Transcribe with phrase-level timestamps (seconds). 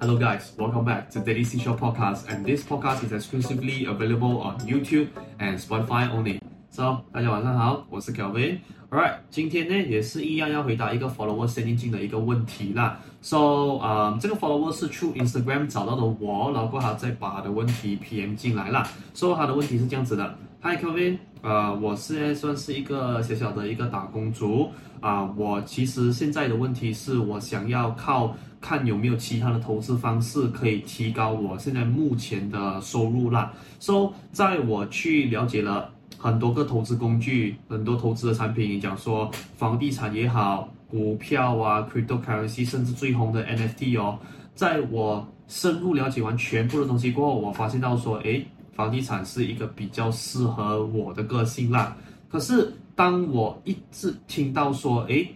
[0.00, 4.58] Hello guys, welcome back to Daily Seashore Podcast and this podcast is exclusively available on
[4.60, 6.38] YouTube and Spotify only.
[6.70, 13.00] So,大家晚上好，我是 Kelvin。Alright，今天呢也是一样要回答一个 follower sending 进的一个问题啦。
[13.22, 18.86] So，呃、um，这个 follower 是 through Instagram 找到的我，然后过后他再把他的问题 PM 进来啦。
[19.14, 24.69] So，他的问题是这样子的 ：Hi，Kevin，呃，我现在算是一个小小的一个打工族
[24.99, 28.35] 啊、我其实现在的问题是我想要靠。
[28.59, 33.53] 看有没有其他的投资方式可以提高我现在目前的收入啦。
[33.79, 44.17] So，在我去了解了很多个投资工具、很多投资的产品，讲说房地产也好、股票啊、cryptocurrency，甚至最红的 NFT 哦，
[44.55, 48.43] 在我深入了解完全部的东西过后，我发现到说，诶，
[48.77, 51.97] 房地产是一个比较适合我的个性啦。
[52.29, 55.27] 可是当我一直听到说，诶。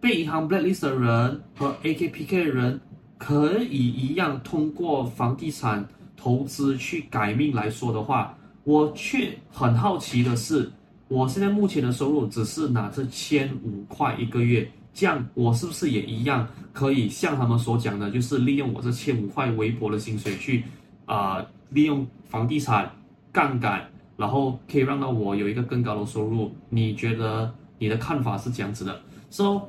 [0.00, 2.80] 被银行 blacklist 的人和 AKPK 的人
[3.18, 5.84] 可以一样通过房地产
[6.16, 10.70] 投资去改命来说的话，我却很好奇的是，
[11.08, 20.62] 我现在目前的收入只是拿着千五块一个月，这样我是不是也一样可以像他们所讲的，就是利用我这千五块微薄的薪水去
[21.06, 22.90] 啊、利用房地产
[23.32, 26.54] 杠杆，然后可以让到我有一个更高的收入？
[26.68, 29.62] 你觉得你的看法是这样子的？So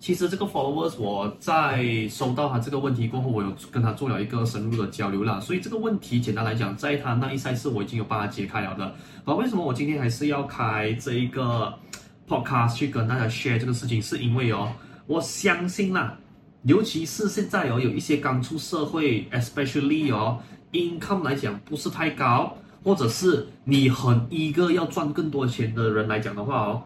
[0.00, 5.40] 其实这个 followers 我在收到他这个问题过后，我有跟他做了一个深入的交流了。
[5.40, 8.92] 所以这个问题简单来讲，在他那一赛事我已经有帮他解开了的。
[9.24, 11.72] 而为什么我今天还是要开这一个
[12.28, 14.02] podcast 去跟大家 share 这个事情？
[14.02, 14.72] 是因为哦，
[15.06, 16.18] 我相信啦，
[16.64, 20.40] 尤其是现在哦，有一些刚出社会，especially 哦
[20.72, 26.82] ，income 来讲不是太高，或者是你很一个要赚更多钱的人来讲的话哦。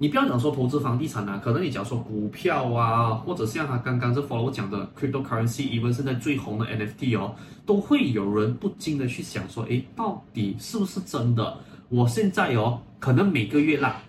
[0.00, 7.34] 你不要讲说投资房地产啊，可能你讲说股票啊，或者像他刚刚这 follow 我讲的 cryptocurrency，even 现在最红的 NFT 哦，
[7.66, 11.56] 都会有人不禁的去想说，诶，到底是不是真的？
[11.88, 14.00] 我现在哦，可能每个月啦，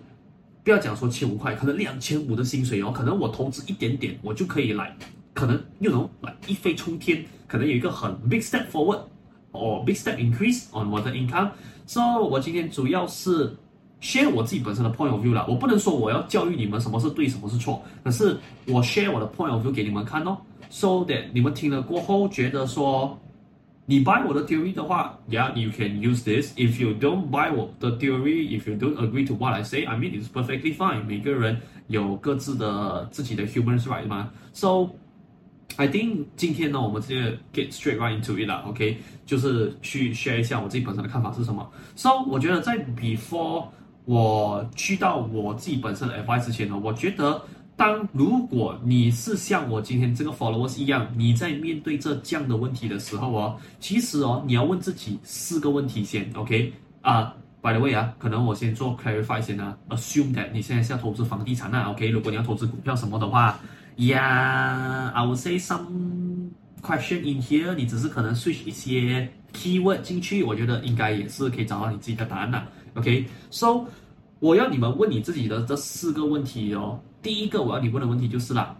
[0.62, 4.96] 不要讲说千五块，可能两千五的薪水哦，可能我投资一点点，我就可以来，
[5.33, 13.55] 可能又能来一飞冲天，可能有一个很 big step forward，or big step increase on 我的 income。So 我今天主要是。
[14.01, 18.37] share 我自己本身的 point of view 啦，我不能说我要教育你们什么是对，什么是错，可是
[18.67, 20.37] 我 share 我的 point of view 给你们看哦，
[20.69, 23.17] so that 你们听了过后觉得说，
[23.87, 29.25] 你 buy 我的 theory 的话，yeah，you can use this。If you don't buy 我的 theory，if you don't agree
[29.25, 31.03] to what I say，I mean it's perfectly fine。
[31.05, 34.89] 每个人有各自的自己的 human right 嘛，so
[35.80, 41.66] I think 今天呢，我们直接 get straight right into it 啦，OK，就是去 share 一下我自己本身的看法是什么。
[41.96, 43.66] So 我觉得在 before
[44.04, 47.40] 我去到我自己本身的 FI 之前呢，我觉得，
[47.76, 56.70] 当如果你是像我今天这个 followers 一样，你在面对这这样的问题的时候哦，其实哦，你要问自己四个问题先，OK？
[57.00, 62.06] 啊、，by the way 啊，可能我先做 clarify 先呢，assume that 你现在是要投资房地产啊，OK？
[62.10, 63.58] 如果你要投资股票什么的话
[64.00, 66.52] ，Yeah，I will say some
[66.82, 72.62] question in here，你只是可能 switch 一些 keyword 进去，我觉得应该也是可以找到你自己的答案的。
[72.94, 73.84] OK, so
[74.38, 76.98] 我要你们问你自己的这四个问题哦。
[77.20, 78.74] 第一个我要你问的问题就是啦，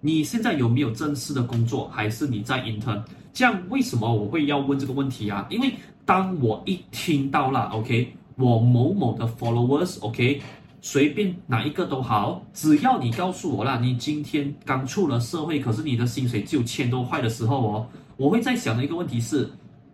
[0.00, 3.02] 你现在有没有正式的工作，还是你在 intern？
[3.32, 5.44] 这样为什么我会要问这个问题啊？
[5.50, 10.40] 因为当我一听到了，OK，我某某的 followers，OK，
[10.80, 17.86] 随便哪一个都好，只要你告诉我啦，你今天刚出了社会，可是你的薪水只有千多块的时候哦，
[18.16, 19.48] 我会在想的一个问题是。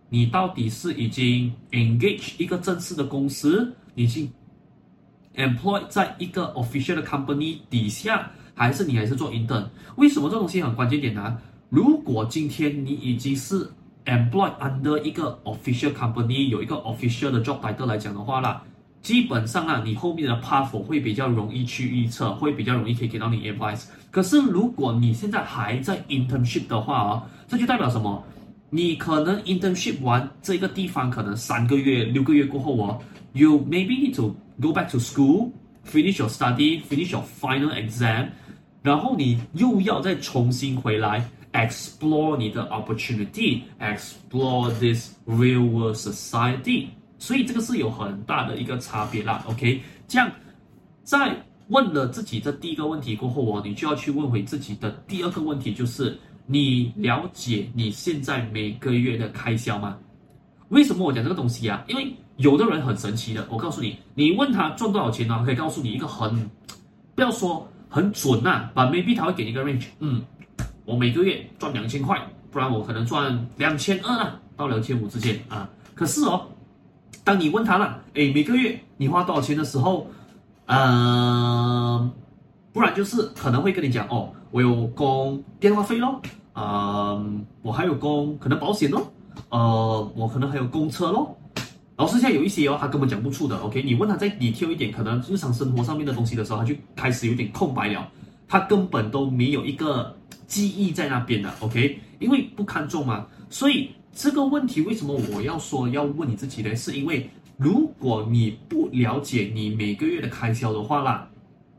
[0.09, 4.31] 你到底是已经 engage 一个正式的公司，已经
[5.35, 9.67] employ 在一个 official 的 company 底下，还是你还是做 intern？
[9.97, 11.37] 为什么这东西很关键点呢？
[11.67, 13.69] 如果今天你已经是
[14.05, 18.63] employ under 一个 official company，有一个 official 的 job title 来讲的话啦，
[19.06, 23.84] 基本上啊，你后面的 path 会比较容易去预测，会比较容易可以给到你 advice。
[24.10, 28.24] 可是如果你现在还在 internship 的话啊，这就代表什么？
[28.70, 32.98] 你可能 internship 完这个地方可能三个月、六个月过后哦，
[33.32, 35.50] you maybe need to go back to school,
[35.84, 38.28] finish your study, finish your final exam，
[38.82, 46.86] 然后你又要再重新回来 explore 你的 opportunity, explore this real world society，
[47.19, 49.43] 所以这个是有很大的一个差别啦。
[49.47, 50.31] OK，这样
[51.03, 51.35] 在
[51.69, 56.17] 问了自己的第一个问题过后哦，你就要去问回自己的第二个问题，就是。
[56.49, 59.97] 你了解你现在每个月的开销吗？
[60.69, 61.83] 为什么我讲这个东西啊？
[61.89, 65.43] 因为有的人很神奇的，我告诉你，你问他赚多少钱呢？
[65.45, 66.49] 可以告诉你一个很，
[67.15, 70.23] 不要说很准呐，但 maybe 他会给你一个 range，嗯，
[70.85, 72.17] 我每个月赚两千块
[72.49, 75.69] 不然我可能赚两千二啊到两千五之间啊。
[75.93, 76.47] 可是哦，
[77.27, 80.07] 当你问他了，诶，每个月你花多少钱的时候，
[80.67, 82.09] 嗯、
[82.71, 86.21] 不然就是可能会跟你讲哦，我有供电话费咯，
[86.55, 89.11] 嗯、我还有供可能保险咯，
[89.49, 91.37] 呃，我可能还有供车咯。
[91.97, 93.57] 老师现在有一些哦，他根本讲不出的。
[93.57, 98.07] OK，你问他再 detail 一点，可能日常生活上面的东西的时候，他就开始有点空白了，
[98.47, 100.15] 他根本都没有一个
[100.47, 101.51] 记忆在那边的。
[101.59, 106.75] OK，因为不看重嘛，所以这个问题为什么我要说要问你自己呢？
[106.75, 111.29] 是因为如果你不了解你每个月的开销的话啦，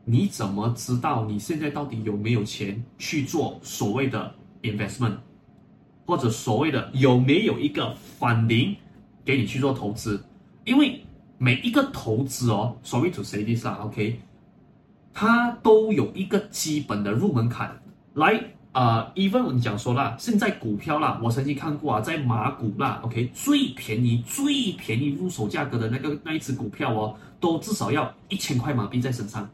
[0.05, 5.17] 你怎么知道你现在到底有没有钱去做所谓的 investment，
[6.05, 8.73] 或者所谓的有没有一个返零
[9.25, 10.23] 给你去做投资，
[10.63, 11.01] 因为
[11.37, 14.17] 每一个投资哦，sorry to say this 啊，OK，
[15.13, 17.81] 它都有一个基本的入门槛。
[18.13, 29.49] 来，呃，even 你讲说啦，现在股票啦，我曾经看过啊，在马股啦，OK，最便宜、最便宜入手价格的那个那一只股票哦，都至少要一千块马币在身上。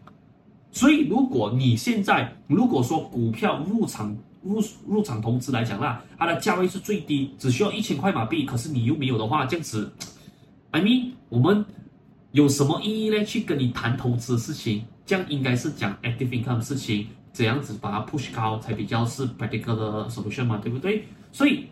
[0.72, 8.44] 所以，如果你现在如果说股票入场，入入场投资来讲啦，它的价位是最低，只需要一千块马币。
[8.46, 9.90] 可是你又没有的话，这样子
[10.72, 11.64] ，I mean，我们
[12.34, 13.24] 有什么意义呢？
[13.24, 21.04] 去跟你谈投资的事情，这样应该是讲 active income 的事情，怎样子把它 push 高才比较是 practical 的 solution 嘛，对不对？
[21.34, 21.66] 所以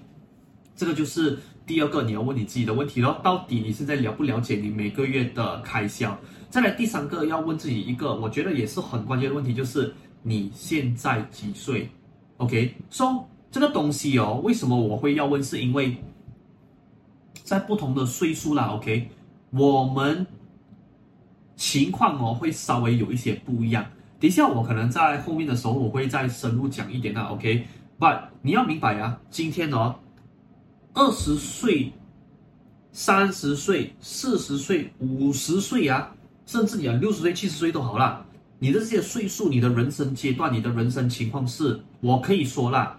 [0.75, 6.19] 这个就是第二个你要问你自己的问题咯，到底你现在了不了解你每个月的开销？
[6.49, 11.89] 再来第三个要问自己一个，我觉得也是很关键的问题，就是你现在几岁
[12.35, 15.41] ？OK，so、这个东西哦，为什么我会要问？
[15.41, 15.95] 是因为
[17.41, 19.09] 在不同的岁数啦，OK，
[19.51, 20.27] 我们
[21.55, 23.85] 情况哦会稍微有一些不一样。
[24.23, 29.95] 等一下我可能在后面的时候我会再深入讲一点的，OK，but、你要明白啊，今天哦，
[30.93, 31.91] 二十岁、
[32.93, 36.15] 三十岁、四十岁、五十岁啊，
[36.45, 38.25] 甚至你啊六十岁、七十岁都好啦。
[38.59, 42.97] 你的这些岁数，你的人生阶段，你的人生情况是，我可以说啦，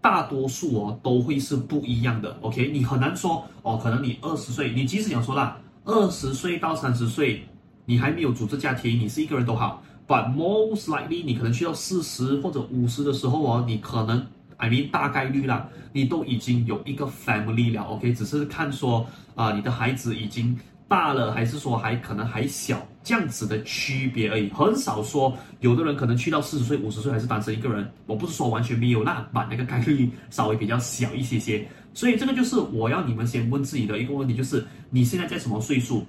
[0.00, 2.38] 大多数哦都会是不一样的。
[2.40, 7.48] OK，你很难说哦，可能你二十岁，你即使想说啦，二十岁到三十岁，
[7.84, 9.82] 你还没有组织家庭，你是一个人都好
[10.12, 14.26] ，but most likely 你可能去到四十或者五十的时候哦，你可能
[14.58, 17.82] ，I mean 大概率啦，你都已经有一个 family 了。
[17.84, 20.58] OK，只是看说啊、你的孩子已经。
[20.88, 27.90] 大了还是说还可能还小，这样子的区别而已，很少说有的人可能去到四十岁、五十岁还是单身一个人。
[28.04, 31.66] 我不是说完全没有，那把那个概率稍微比较小一些些。
[31.94, 36.04] 所以这个就是我要你们先问自己的一个问题，就是你现在在什么岁数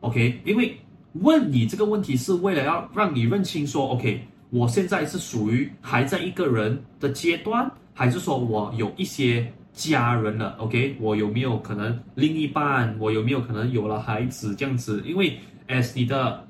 [0.00, 0.76] ？OK，因为
[1.20, 4.20] 问你这个问题是为了要让你认清说，OK，
[4.50, 9.52] 我现在是属于还在一个人的阶段，还是说我有一些。
[9.76, 12.96] 家人了，OK，我有没有可能另一半？
[12.98, 15.02] 我有没有可能有了孩子这样子？
[15.04, 16.48] 因为 as 你的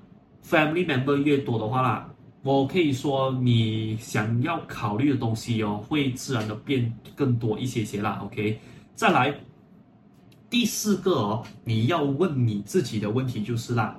[0.49, 2.09] family member 越多的话啦，
[2.45, 8.61] 我可以说你想要考虑的东西哦，会自然的变更多一些些啦，OK。
[8.95, 9.35] 再来
[10.49, 13.99] 第四个哦，你要问你自己的问题就是啦，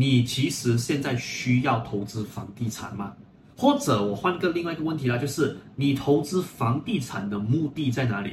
[0.00, 3.12] 你其实现在需要投资房地产吗？
[3.54, 8.32] 或者我换个另外一个问题啦，就是你投资房地产的目的在哪里？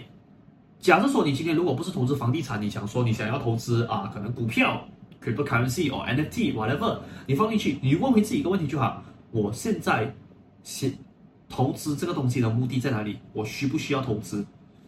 [0.80, 4.88] 假设说你今天如果不是投资房地产，你想说你想要投资啊，可能股票、
[5.22, 10.16] cryptocurrency 或 NFT whatever，你放进去，你问回自己一个问题就好：我现在
[10.64, 10.98] 先
[11.50, 13.18] 投资这个东西的目的在哪里？
[13.34, 14.46] 我需不需要投资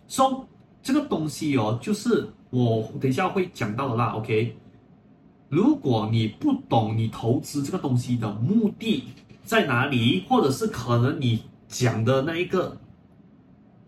[0.07, 0.45] ？So
[0.81, 4.13] 这个东西哦，就是我等一下会讲到的啦。
[4.13, 4.55] OK，
[5.49, 9.03] 如果你不懂你投资这个东西的目的
[9.43, 12.77] 在哪里，或者是可能你讲的那一个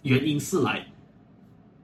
[0.02, 0.86] 原因是来。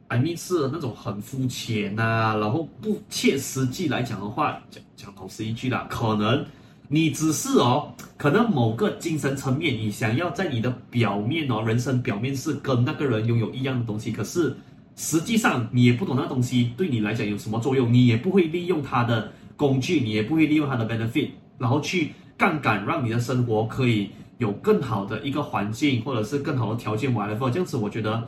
[0.10, 6.46] I mean 是那种很肤浅呐，然后不切实际来讲的话，讲讲头是一句啦，可能
[6.88, 14.56] 你只是哦，可能某个精神层面，你想要在你的表面哦，人生表面是跟那个人拥有一样的东西，可是
[14.96, 28.26] 实际上你也不懂那东西对你来讲有什么作用，你也不会利用它的工具，你也不会利用它的 benefit，然后去杠杆，让你的生活可以有更好的一个环境，或者是更好的条件，whatever，这样子我觉得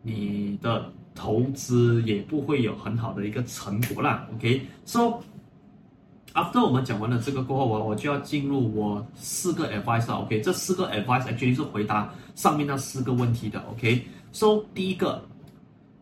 [0.00, 0.90] 你的。
[1.14, 4.24] 投资也不会有很好的一个成果啦。
[4.36, 5.18] OK，so
[6.32, 10.14] after 我们讲完了这个过后，我我就要进入我四个 advice 了。
[10.14, 13.58] OK，这四个 advice 其实是回答上面那四个问题的。
[13.68, 15.20] OK，so 第一个，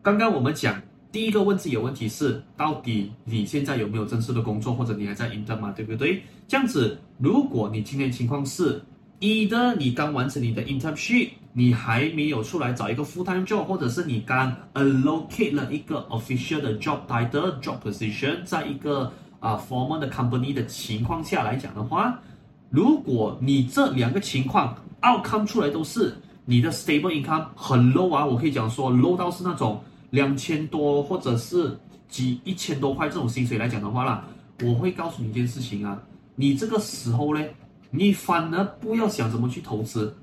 [0.02, 0.78] 刚刚我们讲
[1.16, 6.22] 第一个问自己的问题是，到底你现在有没有正式的工作，或者你还在 intern 嘛，对不对？
[6.46, 8.84] 这样子，如果你今天情况是
[9.20, 11.30] ，either 你刚完成你的 internship。
[11.54, 22.20] 你还没有出来找一个 full time job，或者是你刚 allocate 了一个 official 的 job title、job position，在一个啊、formal 的 company 的情况下来讲的话，
[22.68, 34.24] 如果你这两个情况 outcome 出来都是你的 stable income 很 low 啊，我可以讲说 low 到是那种两千多或者是几一千多块这种薪水来讲的话啦，
[34.62, 36.00] 我会告诉你一件事情啊，
[36.34, 37.44] 你这个时候呢，
[37.90, 40.14] 你反而不要想怎么去投资。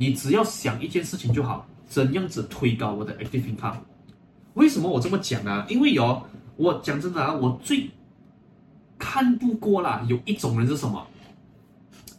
[0.00, 3.74] 你只要想一件事情就好，怎样子推高我的 active income？
[4.54, 5.66] 为什么我这么讲啊？
[5.68, 6.22] 因为有
[6.56, 7.90] 我讲真的啊，我最
[8.96, 11.04] 看不过啦，有一种人是什么？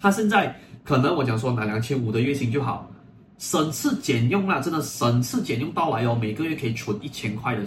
[0.02, 2.90] 他现在可能我讲说拿两千五的月薪就好，
[3.40, 7.66] 省吃俭用啦，真的省吃俭用到来哦，每个月可以存一千块的，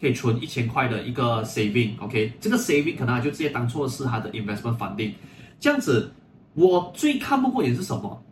[0.00, 2.32] 可以存一千块的一个 saving，OK？
[2.40, 5.12] 这个 saving 可能就直接当做是他的 investment funding，
[5.60, 6.10] 这样子
[6.54, 8.22] 我最看不过眼是什么？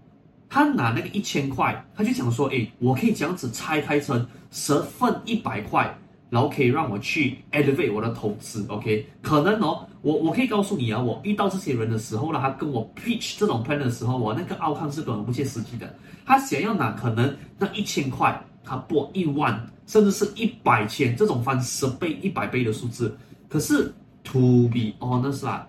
[0.49, 5.93] 他拿那个一千块，他就想说：“哎，我可以这样子拆开成十份一百块，
[6.29, 8.67] 然后可以让我去 elevate 我的投资。
[8.69, 15.95] ”OK，可能哦，我我可以告诉你啊，我遇到这些人的时候呢，他跟我 pitch 这种 plan 的时候，我那个 outcome 是根本不切实际的。
[16.25, 23.17] 他想要拿可能那一千块，他拨一万，甚至是一百千，这种翻十倍、一百倍的数字。
[23.49, 25.67] 可是 to be honest 啦，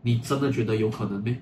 [0.00, 1.36] 你真的觉得有可能吗？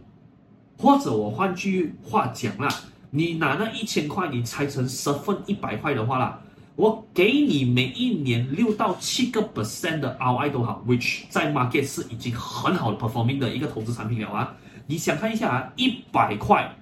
[0.77, 2.69] 或者我换句话讲啦，
[3.11, 6.41] 你拿那一千块，你拆成十份一百块的话啦，
[6.81, 14.57] 我给你每一年六到七个 percent 的 ROI 都好，which 在 market 是已经很好的 performing 的一个投资产品了啊。
[14.87, 16.75] 你想看一下啊，一百块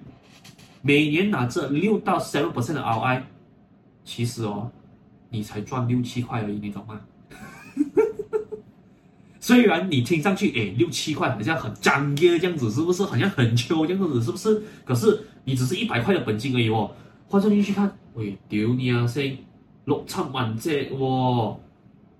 [0.81, 3.23] 每年拿这六到 seven percent 的 ROI，
[4.05, 4.71] 其实哦，
[5.29, 7.01] 你才赚六七块而已，你懂吗？
[9.41, 13.03] 虽然你听上去，诶，六七块好像很张耶这样子，是不是？
[13.03, 14.63] 好像很秋这样子，是不是？
[14.85, 16.89] 可是你只是一百块的本金而已哦。
[17.27, 19.37] 换算进去看，喂，丢你啊，先
[19.89, 21.55] 六七万这哇！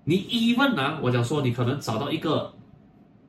[0.02, 2.52] 你一问啊，我讲说你可能找到一个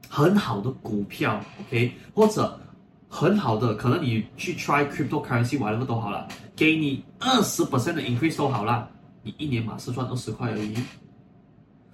[0.10, 2.60] 很好的股票，OK，或者
[3.08, 8.90] 很好的，可能你去 try cryptocurrency 玩了都好了，给你二十 percent 的 increase 都好了，
[9.22, 10.74] 你一年嘛是赚二十块而已。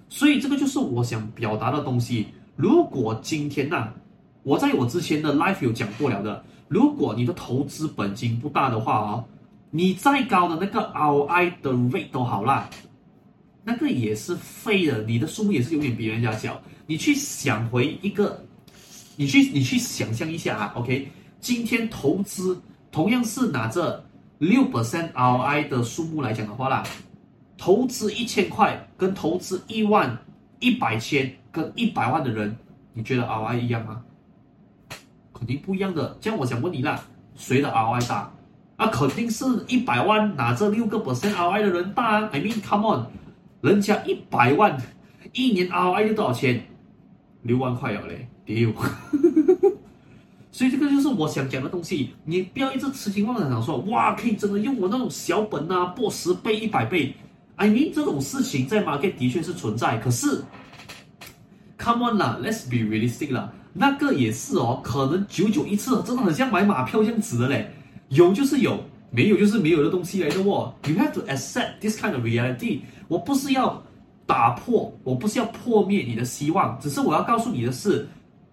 [0.08, 2.28] 所以这个就是我想表达的东西。
[2.56, 3.94] 如果今天呐、啊，
[4.42, 9.24] 我在我之前的 live 有讲过了的，如果你的投资本金不大的话哦，
[9.70, 12.68] 你再高的那个 ROI 的 rate 都好啦，
[13.64, 16.60] 那个也是废的，你的数目也是永远比人家小。
[16.86, 18.42] 你去想回一个，
[19.16, 21.06] 你去你去想象一下啊，OK，
[21.38, 22.58] 今天投资
[22.90, 24.02] 同样是拿着
[24.38, 26.82] 六 percent ROI 的数目来讲的话啦。
[27.58, 30.16] 投资一千块跟投资一万、
[30.60, 32.56] 一百千跟一百万的人，
[32.94, 34.02] 你觉得 ROI 一样吗？
[35.34, 36.16] 肯定不一样的。
[36.20, 37.04] 这样我想问你啦，
[37.36, 38.32] 谁的 ROI 大？
[38.78, 42.30] 啊，肯定是一百万拿这六个 percent ROI 的人大啊。
[42.32, 43.06] I mean, come on，
[43.60, 44.80] 人家一百万
[45.32, 46.64] 一年 ROI 就多少钱？
[47.42, 48.72] 六万块了嘞，丢。
[50.52, 52.10] 所以这个就是我想讲的东西。
[52.24, 57.14] 你不要一直痴心妄想说，哇，可以真的用我那种小本啊，破十倍、一百倍。
[57.56, 60.44] I mean 这种事情在 market 的确是存在，可是
[61.76, 67.72] ，come on 啦，let's be realistic 啦，那个也是哦，可能久久一次，真的很像买马票这样子的嘞，
[68.08, 68.78] 有就是有，
[69.10, 70.74] 没有就是没有的东西来的哦。
[70.86, 72.80] You have to accept this kind of reality。
[73.08, 73.82] 我不是要
[74.26, 78.08] 打破，我不是要破灭你的希望，只是我要告诉你的是，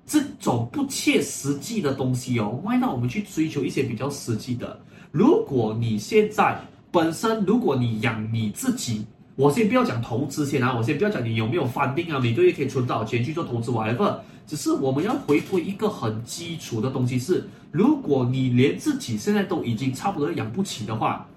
[0.05, 4.79] 这种不切实际的东西哦，why not 我们去追求一些比较实际的？
[5.11, 6.59] 如果你现在。
[6.91, 21.27] 本身，如果你养你自己，我先不要讲投资先啊，我先不要讲你有没有 funding 啊，每个月可以存多少钱去做投资 whatever，只是我们要回归一个很基础的东西是，如果你连自己现在都已经差不多养不起的话，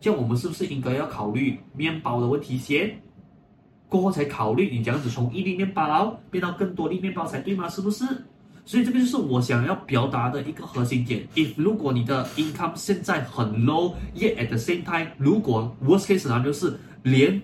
[0.00, 3.00] 像我们是不是应该要考虑面包的问题先，
[3.88, 7.68] 过后才考虑你这样子从一粒面包变到更多粒面包才对吗？
[7.68, 8.04] 是不是？
[8.64, 11.26] 所以这个就是我想要表达的一个核心点。
[11.34, 17.40] If 如果你的 income 现在很 low，yet at the same time，如果 worst case 呢，就是连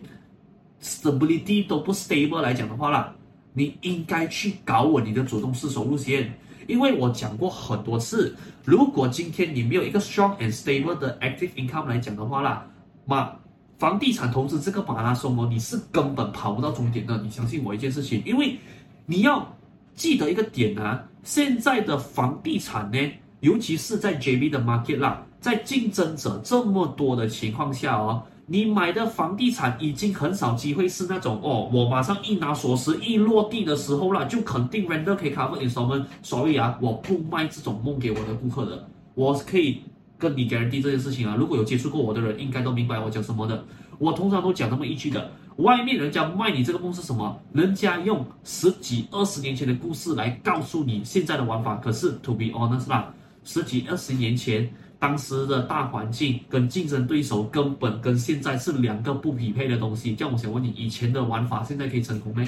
[0.83, 3.15] stability 都不 stable 来讲的话啦，
[3.53, 6.33] 你应该去搞稳你的主动式收入先。
[6.67, 8.35] 因为我讲过很多次，
[8.65, 12.67] 如果今天你没有一个 strong and stable 的 active income 来讲的话啦，
[13.05, 13.39] 那
[13.79, 17.17] 房地产投资这个马拉松哦，你是根本跑不到终点的。
[17.23, 18.59] 你相信我一件事情，因为
[19.05, 19.57] 你要
[19.95, 21.05] 记得一个点啊。
[21.23, 22.99] 现在的房地产呢，
[23.41, 36.05] 尤其是在 JB 的 market 啦，在竞争者这么多的情况下哦，你买的房地产已经很少机会是那种哦，我马上一拿锁匙一落地的时候啦，就肯定 render 可以 cover installment。
[36.23, 39.83] 所以啊，我不卖这种梦给我的顾客的，我可以
[40.17, 41.35] 跟你 guarantee 这件事情啊。
[41.37, 43.65] 如果有接触过我的人，应该都明白我讲什么的。
[43.99, 47.37] 我通常都讲那么一句的：外面人家卖你这个梦是什么？
[47.53, 51.75] 人家用十几二十年前的故事来告诉你现在的玩法。
[51.77, 53.13] 可是 to be honest 啦，
[53.43, 54.73] 十几二十年前
[55.07, 60.17] 当时的大环境跟竞争对手根本跟现在是两个不匹配的东西。
[60.17, 62.45] 这样我想问你，以前的玩法现在可以成功吗？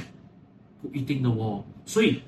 [0.83, 1.62] 不一定的哦。
[1.87, 2.21] 所以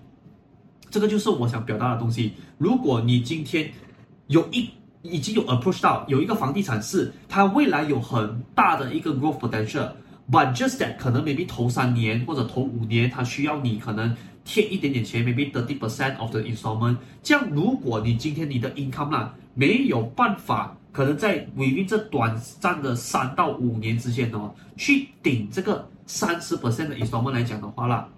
[0.88, 2.32] 这个就是我想表达的东西。
[2.58, 3.68] 如果你今天
[4.28, 4.70] 有一
[5.02, 16.96] 已经有 approach 到有一个房地产是它未来有很大的一个 growth potential，but just that 可能 maybe 头三年或者头五年它需要你可能贴一点点钱，maybe thirty percent of the installment。
[17.22, 28.08] 这样如果你今天你的 income 啦没有办法，可能在维运这短暂的三到五年之间哦，去顶这个三十 percent 的 installment 来讲的话啦，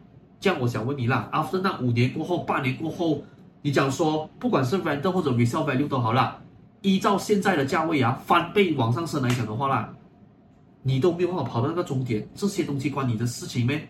[0.40, 3.22] 这样我想问你啦，after 那五年过后，八年过后，
[3.60, 6.38] 你讲说不管是 rental 或者 resale value 都好啦。
[6.80, 9.94] 依照现在的价位啊，翻倍往上升来讲的话啦，
[10.82, 13.88] 你都没有办法跑到那个终点，这些东西关你的事情咩？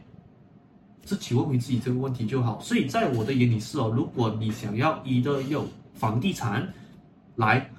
[1.05, 2.61] 自己问回自己这个问题就好。
[2.61, 6.73] 所以在我的眼里是哦，如果你想要一个用房地产
[7.37, 7.71] 来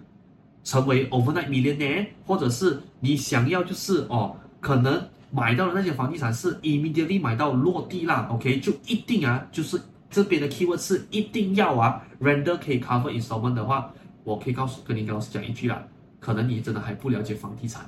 [0.63, 5.01] 成为 overnight millionaire，或者是你想要就是哦，可能
[5.31, 13.91] 买到的那些房地产是 immediately 买到落地啦，OK，就一定啊，就是这边的 keyword 是一定要啊，render 可以 cover installment 的话。
[14.23, 15.83] 我可以告诉跟你老师讲一句啦，
[16.21, 17.83] 可能你真的还不了解房地产，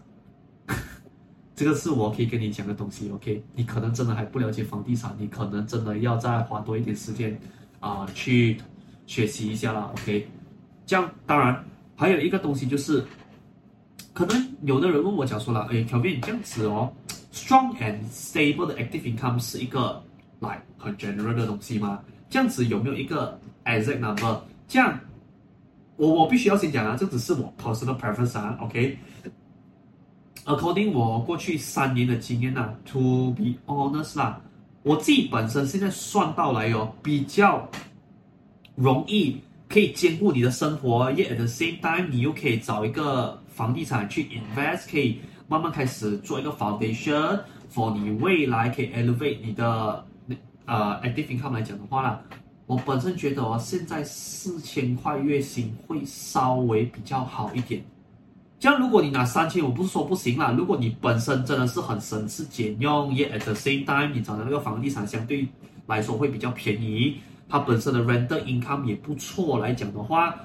[1.55, 3.09] 这个是我可以跟你讲的东西。
[3.12, 7.39] OK，你可能真的还不了解房地产，你可能真的要再花多一点时间
[7.79, 8.57] 啊、去
[9.05, 9.89] 学习一下啦。
[9.93, 10.27] OK，
[10.85, 11.63] 这样当然
[11.95, 13.03] 还有一个东西就是，
[14.13, 16.91] 可能有的人问我讲说了，诶，Kelvin 这样子哦
[17.31, 20.03] ，strong and stable 的 active income 是一个
[20.39, 22.01] 来很 general 的东西吗？
[22.29, 24.41] 这样子有没有一个 exact number？
[24.67, 25.00] 这样。
[25.97, 29.00] 我我必须要先讲啊，这只是我 personal preference 啊，OK？
[30.45, 34.39] According 我过去三年的经验呐、，To be honest 啦，
[34.83, 37.67] 我自己本身现在算到来哦，比较
[38.75, 47.39] 容易可以兼顾你的生活，yet at the same time 你又可以找一个房地产去 invest，可以慢慢开始做一个 foundation
[47.74, 50.05] for 你未来可以 elevate 你的
[50.65, 52.22] 呃 active income 来讲的话啦。
[52.67, 57.83] 我本身觉得哦，现在四千块月薪会稍微比较好一点。
[58.59, 60.51] 这样，如果你拿三千，我不是说不行啦。
[60.57, 65.48] 如果你本身真的是很省吃俭用，也 at the same time 你找的那个房地产相对
[65.87, 70.35] 来说会比较便宜，它本身的 rental income 也不错来讲的话，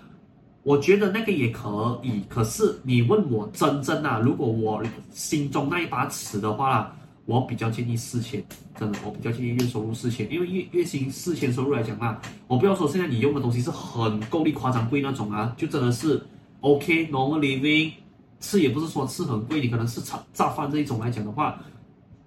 [0.63, 2.23] 我觉得那个也可以。
[2.29, 6.95] 可是你问我真正啊，如果我心中那一把尺的话。
[7.27, 8.43] 我比较建议四千，
[8.77, 16.21] 真的，我比较建议月收入四千，因为月月薪四千收入来讲啊，我不要说现在你用的东西是很够力、夸张贵那种啊，就真的是
[16.61, 17.93] OK normal living，
[18.41, 21.61] 吃也不是说吃很贵，你可能是炒炸饭这一种来讲的话，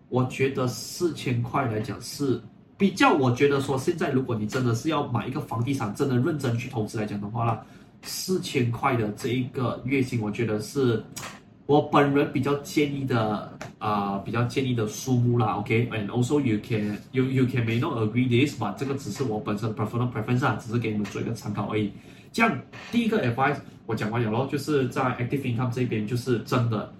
[0.09, 2.41] 我觉得四千块来讲是
[2.77, 7.63] 比较，我觉得说现在如果你真的是要买一个房地产，真的认真去投资来讲的话啦，
[8.01, 11.03] 四千块的这一个月薪，我觉得是。
[11.65, 21.89] 我本人比较建议的啊、比较建议的数目啦，OK，and、also you can you you can may not agree this 嘛这个只是我本身 personal preference 啊，只是给你们做一个参考而已。
[22.33, 26.93] 这样第一个 advice 我讲完了咯，就是在 active income 这边就是真的，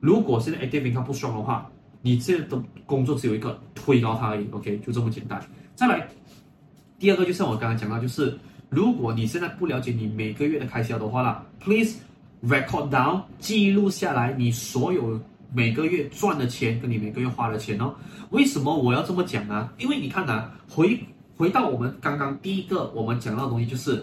[0.00, 1.70] 如果现在 active income 不 strong 的话，
[2.02, 5.40] 你现在的工作只有一个推高它而已，OK，就这么简单。
[5.74, 6.06] 再来
[6.98, 8.36] 第二个就像我刚刚讲到，就是
[8.68, 11.98] 如果你现在不了解你每个月的开销的话啦，please。
[12.42, 15.20] Record down，记录下来你所有
[15.52, 17.94] 每个月赚的钱跟你每个月花的钱哦。
[18.30, 19.68] 为什么我要这么讲呢？
[19.76, 20.98] 因为你看呐、啊，回
[21.36, 24.02] 回到我们刚刚第一个我们讲到的东西，就是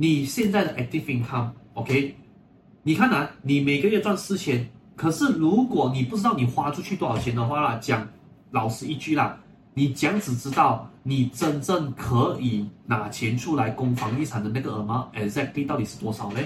[0.00, 2.14] 你现在的 active income，OK？
[2.82, 8.08] 你看呐、啊，你每个月赚四千，可是如果你不知道你花出去多少钱的话啦，讲
[8.50, 9.38] 老实一句啦，
[9.74, 16.40] 你讲只知道你真正可以拿钱出来供房地产的那个 amount，exactly 到底是多少呢？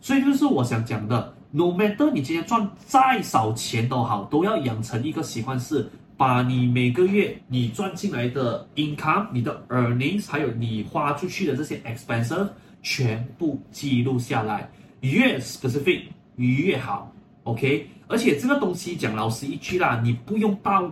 [0.00, 12.48] 所以就是我想讲的，no matter 你今天赚再少钱都好，都要养成一个习惯，是把你每个月你赚进来的 income、你的 earnings，还有你花出去的这些 expenses，
[12.82, 14.68] 全部记录下来，
[15.00, 16.02] 越 specific
[16.36, 17.12] 越好
[17.44, 17.88] ，OK？
[18.06, 20.90] 而且这个东西讲老实一句啦，你不用到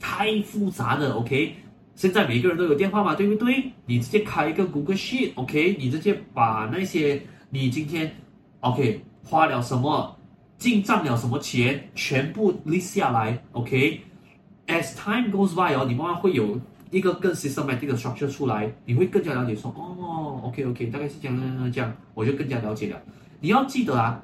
[0.00, 1.54] 太复杂的，OK？
[1.94, 3.70] 现在每个人都有电话嘛，对不对？
[3.86, 5.76] 你直接开一个 Google Sheet，OK？
[5.78, 8.12] 你直接把那些你今天
[8.60, 10.18] OK，花了什么，
[10.58, 13.38] 进账了什么钱，全部 list 下来。
[13.52, 16.58] OK，as time goes by 哦，你慢慢会有
[16.94, 23.02] 一个更 systematic 的 structure 出来，你会更加了解说，哦，OK OK，大概是这样这样这样，我就更加了解了。
[23.40, 24.22] 你要记得啊，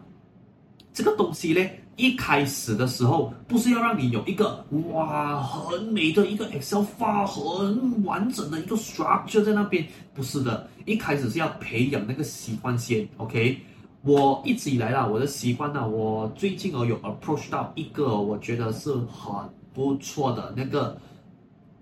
[0.93, 13.59] 这个东西呢，一开始的时候不是要让你有一个哇很美的一个 Excel 发很完整的一个 structure 在那边，不是的，一开始是要培养那个习惯先，OK。
[14.03, 19.35] 我一直以来啦，我的习惯呢，我最近哦有 approach 到一个我觉得是很
[19.75, 20.97] 不错的那个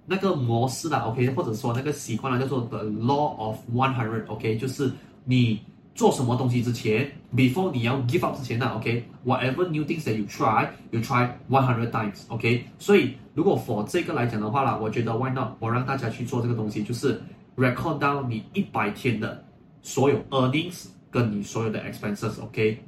[0.08, 4.90] 那个模式啦，OK，或者说那个习惯啦，叫做 The Law of One Hundred，OK，就是
[5.24, 5.60] 你
[5.94, 15.12] 做什么东西之前，before 你要 give up 之前呢，OK，whatever new things that you try，you try one hundred times，OK，所以如果 for 这个来讲的话啦，我觉得
[15.16, 17.20] why not，我让大家去做这个东西，就是
[17.56, 19.44] record down 你一百天的
[19.82, 20.86] 所有 earnings。
[21.10, 22.84] 跟你所有的 expenses，OK，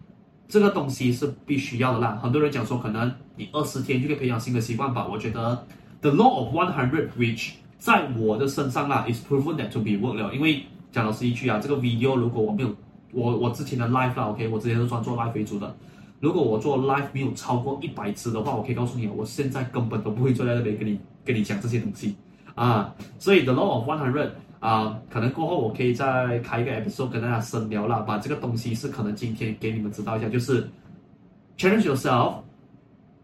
[0.46, 2.20] 这个东西是必须要的啦。
[2.22, 5.08] 很多人讲说，可能你二十天就可以培养新的习惯吧。
[5.10, 5.66] 我觉得
[6.00, 10.34] the law of one hundred，which 在我的身上啦，is proven that to be work 了。
[10.34, 12.74] 因为讲老实一句啊，这个 video 如果我没有
[13.12, 15.76] 我我之前的 live 啦，OK，我之前是专做 live 为主的。
[16.20, 22.14] 如果我做 live 没有超过一百次的话，我可以告诉你，我现在根本都不会坐在那边跟你跟你讲这些东西
[22.54, 22.94] 啊。
[23.18, 24.30] 所以 the law of one hundred。
[24.60, 30.68] 啊、可能过后我可以再开一个 episode 跟大家深聊了，把这个东西是可能今天给你们知道一下，就是
[31.56, 32.34] challenge yourself，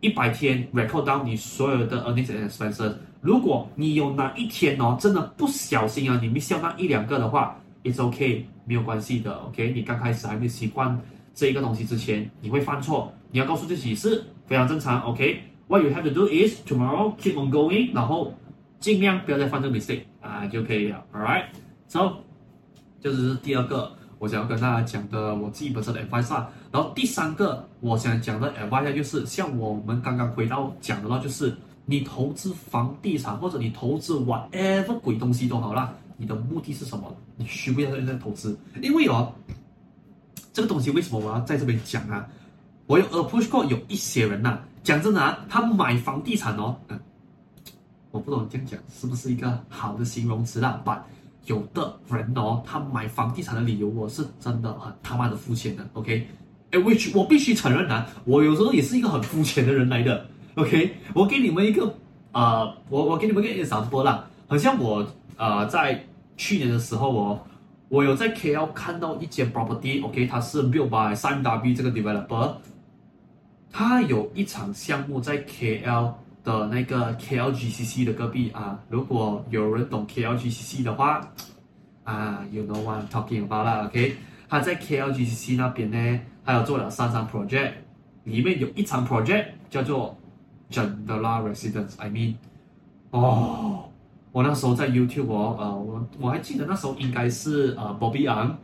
[0.00, 2.94] 一百天 record down 你所有的 earnings and expenses。
[3.20, 9.72] 如果你有哪一天哦，真的不小心啊，你 miss 掉那一两个的话，it's okay，没有关系的，OK。
[9.72, 11.00] 你刚开始还没习惯
[11.35, 15.42] 这一个东西之前，你会犯错，你要告诉自己是非常正常，OK。
[15.68, 18.35] What you have to do is tomorrow keep on going，然后。
[18.78, 21.02] 尽量不要再犯这个 mistake 啊，就可以了。
[21.12, 22.18] Alright，so
[23.00, 26.44] 这就是第二个我想要跟大家讲的我自己本身的 advice。
[26.76, 37.10] 然后第三个我想讲的 advice 就是像我们刚刚回到讲的话，就是你投资房地产或者你投资 whatever 鬼东西都好啦，你的目的是什么？
[37.36, 38.58] 你需不需要在投资？
[38.82, 39.32] 因为哦，
[40.52, 42.28] 这个东西为什么我要在这边讲啊？
[42.86, 46.76] 我有 approach 过有一些人呐、啊，讲真的啊，他买房地产哦。
[46.88, 47.00] 嗯
[48.10, 51.02] 我不懂这样讲是不是一个好的形容词啦但
[51.46, 56.28] 有的人哦，他买房地产的理由我是真的很他妈的肤浅的，OK？
[56.72, 60.26] 哎，which 我必须承认啊，我有时候也是一个很肤浅的人来的。
[60.57, 61.94] OK，我给你们一个
[62.33, 66.05] 啊、我我给你们一个小波浪，好像我啊在
[66.37, 67.40] 去年的时候哦，
[67.88, 72.52] 我有在 KL 看到一间 property，OK，、它是 built by 三 W 这个 developer，
[73.70, 81.20] 它有一场项目在 KL 的那个 KLGCC 的隔壁啊，如果有人懂 KLGCC 的话
[82.05, 84.16] 啊，you know what I'm talking about 啦，OK，
[84.48, 86.20] 他在 KLGCC 那边呢。
[86.46, 87.72] 还有做了三场 project，
[88.24, 90.16] 里面有一场 project 叫做
[90.70, 92.37] Jendela Residence，I mean，
[93.11, 93.85] 哦，
[94.32, 98.54] 我那时候在 YouTube 哦，呃，我我还记得那时候应该是呃 Bobby Ang，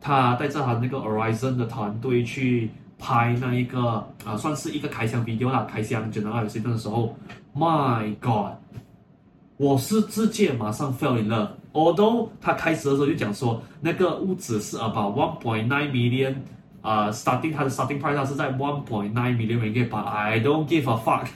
[0.00, 2.70] 他带着他那个 Horizon 的团队去。
[3.00, 7.14] 拍那一个啊、算是一个开箱 video 啦，开箱 Jandal Residence 的时候
[7.54, 8.54] ，My God，
[9.56, 11.50] 我是直接马上 fell in love。
[11.72, 16.34] Although 他开始的时候就讲说，那个屋子是 about one point nine million，
[16.80, 21.26] 啊、，starting 它的 starting price 它是在 one point nine million ringgit，but I don't give a fuck。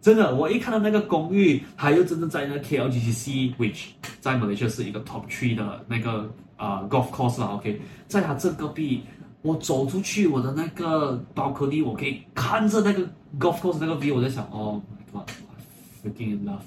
[0.00, 3.86] 真的，我一看到那个公寓，还有真的在那 KLGCC，which
[4.20, 9.02] 在马来西亚是一个 top three 的那个啊、golf course 啦，OK，在它这隔壁。
[9.42, 13.02] 我走出去，我的那个刀颗粒我可以看着那个
[13.38, 14.80] golf course 那个 view，我在想，Oh my
[15.12, 16.58] God，freaking in love，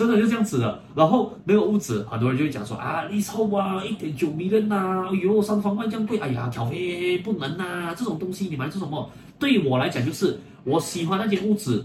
[0.00, 0.80] 真的就这样子的。
[0.94, 9.10] 然后那个屋子，很多人就会讲说啊，你臭啊，一点九 million 呐，哎呦，三房半这样贵，哎呀，挑飞不能呐、啊，这种东西你买做什么？
[9.38, 11.84] 对于我来讲，就是我喜欢那间屋子，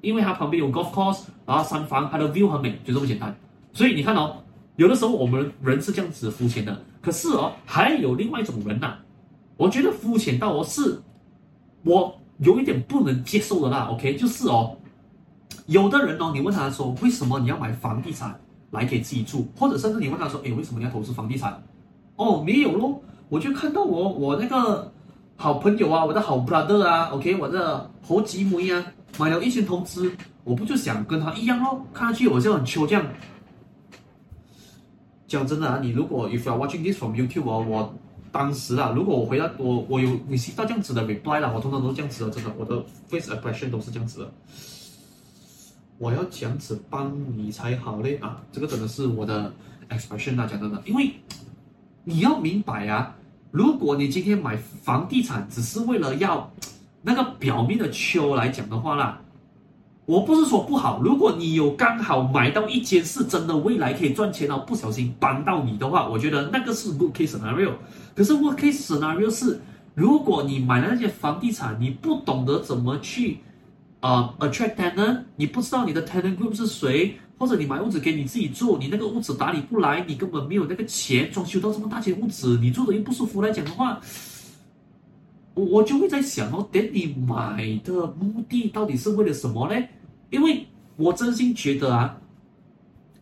[0.00, 3.36] 因为它旁边有 golf course，然后三房，它的 view 很美，就这么简单。
[3.74, 4.38] 所以你看哦，
[4.76, 8.98] 有的时候我们人是这样子肤浅的，可是哦，还有另外一种人呐、啊。
[9.58, 10.98] 我觉得肤浅到我是，
[11.84, 13.88] 我有一点不能接受的啦。
[13.90, 14.76] OK，就是哦，
[15.68, 18.38] 有的人哦，你问他说，为什么你要买房地产
[18.70, 21.62] 来给自己住，或者甚至你问他说，诶，为什么你要投资房地产？
[22.16, 24.90] 哦，没有咯，我就看到我我那个
[25.36, 28.84] 好朋友啊，我的好 brother 啊，OK，我的好姊妹啊，
[29.18, 30.10] 买了一些投资，
[30.42, 31.86] 我不就想跟他一样咯？
[31.92, 33.06] 看上去我就很抽象。
[35.26, 37.94] 讲真的啊，你如果 if you are watching this from YouTube 哦，我。
[38.30, 44.32] 当时啊，如果我回到我我有每次到这样子的 reply 了，我通常都是这样子的，真的，我的 face expression 都是这样子的。
[45.98, 48.40] 我要这样子帮你才好嘞啊！
[48.52, 49.52] 这个真的是我的
[49.90, 51.10] expression 啊，讲真的，因为
[52.04, 53.16] 你要明白啊，
[53.50, 56.50] 如果你今天买房地产只是为了要
[57.02, 59.20] 那个表面的秋来讲的话啦。
[60.06, 67.72] 我不是说不好，如果你有刚好买到一间是真的未来可以赚钱哦，不小心帮到你的话，我觉得那个是 good case scenario。
[68.14, 69.60] 可是 worst case scenario 是，
[69.94, 73.40] 如果你买了那些房地产，你不懂得怎么去，
[74.00, 84.00] 呃，attract tenant，你不知道你的 tenant group 是谁，或者你买屋子给你自己住，你那个屋子打理不来，你根本没有那个钱装修到这么大间屋子，你住的又不舒服来讲的话，
[85.54, 89.86] 我就会在想哦，等你买的目的到底是为了什么呢？
[90.30, 92.18] 因为我真心觉得啊，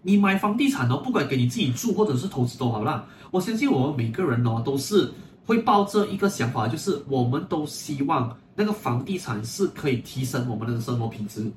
[0.02, 5.10] 你买房地产哦，不管给你自己住或者是投资都好啦，我相信我们每个人哦都是。
[5.46, 11.48] 会抱着一个想法，就是我们都希望那个房地产是可以提升我们的生活品质。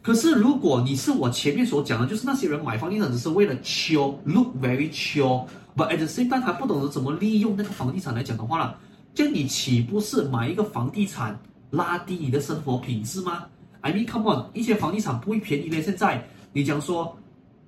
[0.00, 8.78] 可是如果你是我前面所讲的，就是那些人买房地产只是为了 chill，look very chill，but at the same time 他不懂得怎么利用那个房地产来讲的话了，
[9.14, 11.38] 这样你岂不是买一个房地产
[11.70, 13.46] 拉低你的生活品质吗
[13.80, 15.82] ？I mean come on，一些房地产不会便宜的。
[15.82, 17.16] 现在你讲说，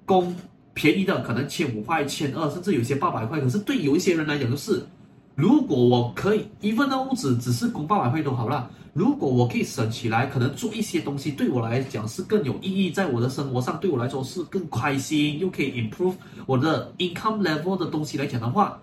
[0.04, 0.36] 公
[0.74, 4.86] 便宜的可能千五块、千二，甚至有些八百块，可是对有一些人来讲就是。
[5.36, 8.70] 如果我可以一份的屋子只是供八百块都好了。
[8.94, 16.14] 如果我可以省起来，可能做一些东西对我来讲是更有意义，在我的生活上对我来说是更开心，又可以 improve
[16.46, 18.80] 我的 income level 的东西来讲的话，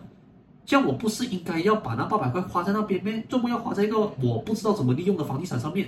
[0.64, 3.26] 这样我不是应该要把那八百块花在那边咩？
[3.28, 5.88] 怎么要花在一个我不知道怎么利用的房地产上面？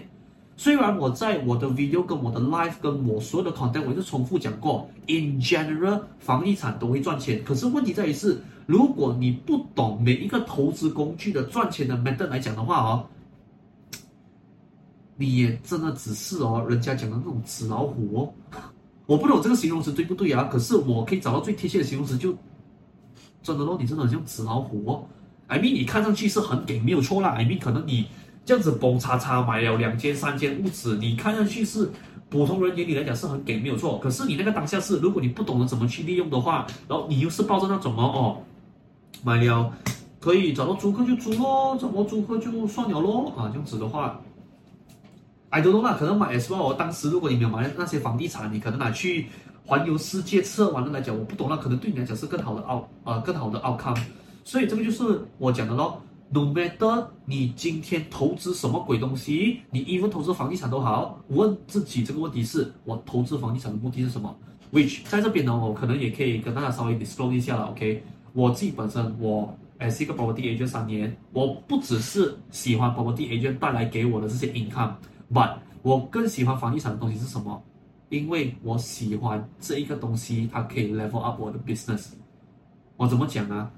[0.57, 8.41] 虽然我在我的 video 跟我的 live 跟我所有的 content 我就重复讲过，in general 房地产都会赚钱，可是问题在于是。
[8.67, 13.05] 如果你不懂每一个投资工具的赚钱的 method 来讲的话哦，
[15.17, 18.33] 你也真的只是哦，人家讲的那种纸老虎哦，
[19.05, 20.45] 我不懂这个形容词对不对啊？
[20.51, 22.35] 可是我可以找到最贴切的形容词，就
[23.43, 25.05] 真的咯，你真的很像纸老虎哦。
[25.45, 28.07] I mean 你看上去是很给没有错啦，I mean 可能你
[28.45, 31.91] 这样子蹦叉叉买了两间三间屋子，你看上去是
[32.29, 38.37] 普通人眼里来讲是很给没有错，可是你那个当下是，如果你不懂得怎么去利用的话，然后你又是抱着那种哦哦。
[39.23, 39.73] 买了，
[40.19, 43.33] 可以找到租客就租咯，找不到租客就算了咯。
[43.35, 44.21] 啊，这样子的话
[45.49, 46.71] ，I don't know 啦，可能买 S 包。
[46.73, 49.25] 当时如果你没有买那些房地产，你可能拿去
[49.65, 53.97] 环游世界吃完了来讲，我不懂那，可能对你来讲是更好的 out 呃更好的 outcome。
[54.43, 55.99] 所以这个就是我讲的咯。
[56.29, 64.35] No matter 你今天投资什么鬼东西，你 even 投资房地产都好，问自己这个问题是：我投资房地产的目的是什么
[64.73, 68.03] ？Which 在这边呢，我可能也可以跟大家稍微 disclose 一下了，OK？
[68.33, 77.63] 我自己本身，我诶是一个 property agent 三年，我不只是喜欢 property agent 带来给我的这些 income，but 我更喜欢房地产的东西是什么？
[78.09, 82.09] 因为我喜欢这一个东西，它可以 level up 我的 business。
[82.97, 83.69] 我怎么讲呢？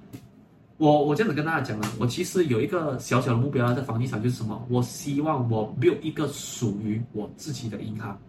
[0.77, 4.65] 我我这样子跟大家讲了，我其实有一个小小的目标在房地产就是什么？
[4.69, 8.19] 我希望我 build 一个属于我自己的银行，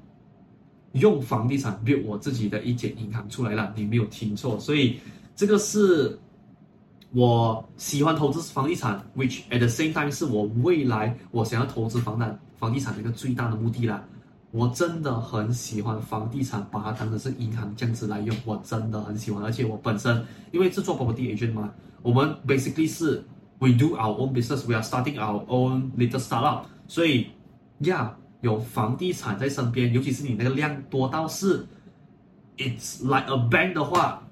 [0.93, 3.73] 用房地产 build 我自己的一间银行出来了。
[3.77, 4.99] 你没有听错，所以。
[5.39, 6.19] 这个是
[7.13, 14.03] 我喜欢投资房地产，which at the same time 是我未来我想要投资房产房地产的一个最大的目的啦。
[14.51, 19.45] 我真的很喜欢房地产，把它当成是银行这样子来用，我真的很喜欢。
[19.45, 23.23] 而且我本身因为是做 property agent 嘛，我们 basically 是
[23.59, 27.27] we do our own business，we are starting our own little startup，所以
[27.81, 31.67] 呀，yeah, 有房地产在身边，尤其是你那个量多到是
[32.57, 34.23] it's like a bank 的话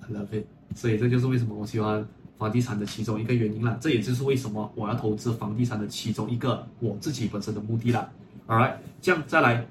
[0.00, 0.12] ，I。
[0.12, 2.06] Love it，所以这就是为什么我喜欢
[2.40, 3.76] 房地产的其中一个原因了。
[3.82, 8.10] 这也就是为什么我要投资房地产的其中一个我自己本身的目的了。
[8.48, 9.66] Alright，这样再来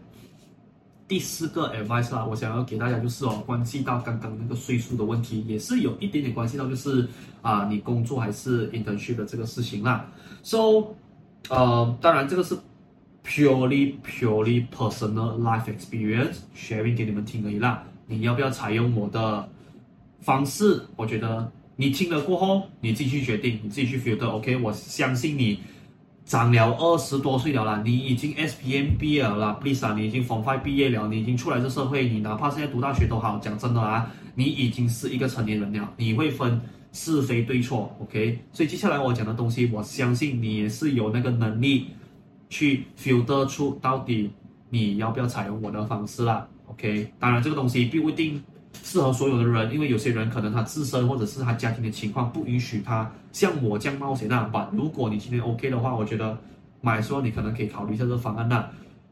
[1.08, 7.10] 第四个 advice 啦，我想要给大家就是哦，关系到刚刚那个岁数的问题，也是有一点点关系到就是
[7.42, 10.06] 啊，你工作还是 internship 的这个事情啦。
[10.44, 10.94] So，
[11.50, 12.56] 呃，当然这个是
[13.26, 17.84] purely purely personal life experience sharing 给你们听而已啦。
[18.06, 19.50] 你要不要采用我的？
[20.22, 24.28] 方式，我觉得你听了过后，你自己去决定，你自己去 filter。
[24.28, 25.60] OK，我相信你
[26.26, 36.60] 长了二十多岁了啦，你已经 SPM 毕业了啦，Please 啊，你已经 Form 5毕业了，你已经出来这社会，你哪怕现在读大学都好，讲真的啊，你已经是一个成年人了，你会分
[36.92, 37.96] 是非对错。
[38.02, 41.88] OK，所以接下来我讲的东西，我相信你也是有那个能力
[42.50, 44.30] 去 filter 出到底
[44.70, 46.46] 你要不要采用我的方式啦。
[46.66, 48.44] OK，当然这个东西并不一定。
[48.84, 54.70] 适合所有的人，因为有些人可能他自身或者是他家庭的情况不允许他像我这样冒险那样办。
[54.74, 56.38] 如果你今天 OK 的话，我觉得
[56.82, 58.70] 买说你可能可以考虑一下这个方案那。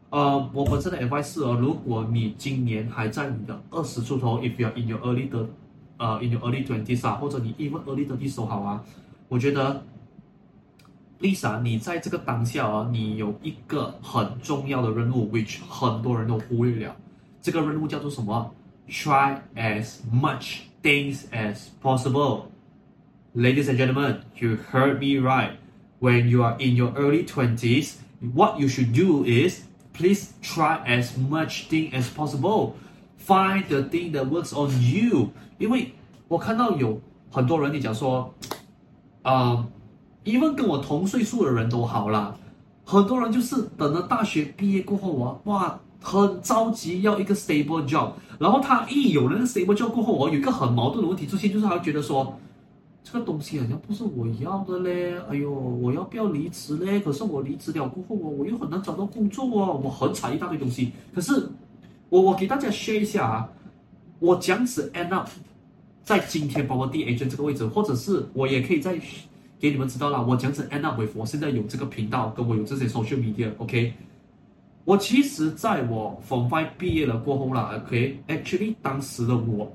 [0.10, 5.45] 呃，我本身的 advice 是哦，如果你今年还在你的二十出头，if you're in your early 的
[5.97, 8.82] 呃 in your early twenties 啊，或者你 even early thirties 都好啊，
[9.27, 9.84] 我觉得
[11.19, 16.95] Lisa，你在这个当下啊，你有一个很重要的任务，which 很多人都忽略了。
[17.41, 18.49] 这个任务叫做什么
[18.88, 22.53] ？Try as much things as possible
[23.35, 25.57] Ladies and gentlemen, you heard me right.
[26.01, 27.96] When you are in your early 20s,
[28.35, 29.62] what you should do is
[29.94, 32.75] please try as much thing as possible.
[33.16, 35.31] Find the thing that works on you.
[35.57, 35.94] 因为
[36.29, 38.35] 我看到有很多人，你讲说，
[39.22, 39.66] 啊、
[40.25, 42.37] uh,，even 跟我同岁数的人都好啦，
[42.85, 52.38] 很多人就是等了大学毕业过后啊，哇， 很着急要一个 stable job，然后他一有了那 stable job 过后，我有一个很矛盾的问题出现，就是他觉得说。
[53.10, 56.99] 这个东西好像不是我要的嘞，哎呦，我要不要离职嘞？
[56.99, 60.91] 可是我离职了过后，我我又很难找到工作哦，我很惨一大堆东西。
[61.15, 61.47] 可是
[62.10, 63.49] 我我给大家 share 一下啊，
[64.19, 65.25] 我这样子 end up
[66.03, 68.99] 在今天包括 D H 这个位置，或者是我也可以再
[69.57, 73.93] 给你们知道了，我这样子 end up with 我现在有这个频道，跟我有这些 social media，OK？
[74.88, 79.69] 我其实在我 Form 5毕业了过后啦，OK？Actually，当时的我。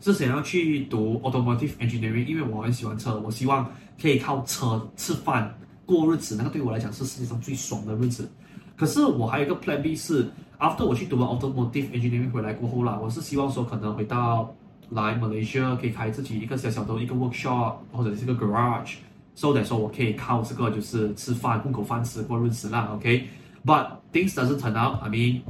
[0.00, 3.68] 是想要去读 automotive engineering，因为我很喜欢车，我希望
[4.00, 5.52] 可以靠车吃饭
[5.84, 8.30] 过日子，那个对我来讲是世界上最爽的日子。
[8.76, 14.54] 可是我还有一个 plan B 是，after 我去读了 automotive engineering 回来过后啦，我是希望说可能回到
[14.90, 25.40] 来 Malaysia 可以开自己一个小小的一个 workshop 或者是一个 garage，so that 说我可以靠这个就是吃饭混口饭吃过日子啦，OK？But things doesn't turn out，I mean。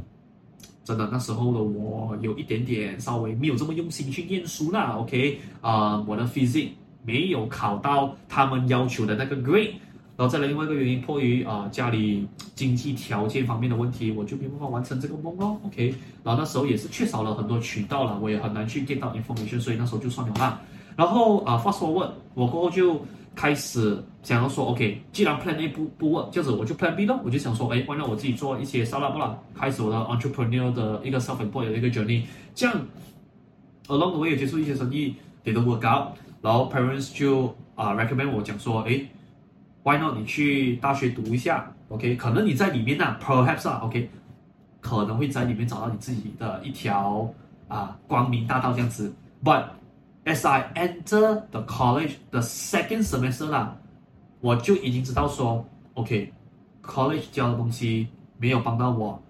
[0.84, 6.68] 真的，那时候的我有一点点稍微没有这么用心去念书啦，OK，啊、我的 physics
[7.04, 9.72] 没有考到他们要求的那个 grade，
[10.16, 15.92] 然后再来另外一个原因，迫于啊、家里经济条件方面的问题，我就没办法完成这个梦咯，OK，
[16.22, 20.60] 然后那时候也是缺少了很多渠道了，我也很难去 get 到 information，所以那时候就算了啦。
[20.94, 23.04] 然后啊、呃、fast forward，我过后就。
[23.36, 27.20] 开始想要说，OK，既然 Plan A 不不 work，这样子我就 Plan B 咯。
[27.22, 32.22] 我就想说，哎，完了我自己做一些 startup 啦，开始我的 entrepreneur 的一个 self-employed 的一个 journey。
[32.54, 32.74] 这样
[33.88, 36.16] along the way 也接触一些生意，也都 work out。
[36.40, 39.00] 然后 parents 就啊、uh, recommend 我讲说，哎
[39.82, 42.16] ，why not 你去大学读一下，OK？
[42.16, 44.08] 可能你在里面呢、啊、，perhaps 啊，OK，
[44.80, 47.28] 可能会在里面找到你自己的一条
[47.68, 49.12] 啊光明大道这样子
[49.44, 49.64] ，but
[50.26, 53.76] As I enter the college the second semester 啦，
[54.40, 59.22] 我就已经知道说，OK，college、教的东西没有帮到我，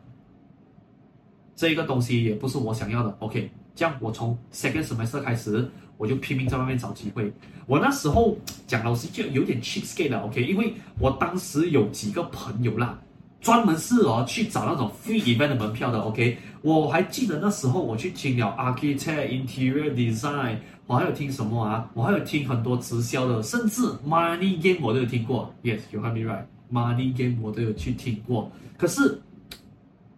[1.54, 3.14] 这个东西也不是我想要的。
[3.18, 7.30] OK，这样我从 second semester 开始，我就拼命在外面找机会。
[7.66, 8.34] 我那时候
[8.66, 12.98] 讲老实就有点 cheapskate 的，OK，因为我当时有几个朋友啦。
[13.38, 16.36] 专门是哦去找那种 free event 的门票的，OK，
[16.74, 20.56] 我还记得那时候我去听了 architect interior design，
[20.88, 21.88] 我还有听什么啊？
[21.94, 25.54] 我还有听很多直销的，甚至 money game 我都有听过。
[25.62, 28.50] Yes，you heard me right，money game 我都有去听过。
[28.76, 29.20] 可是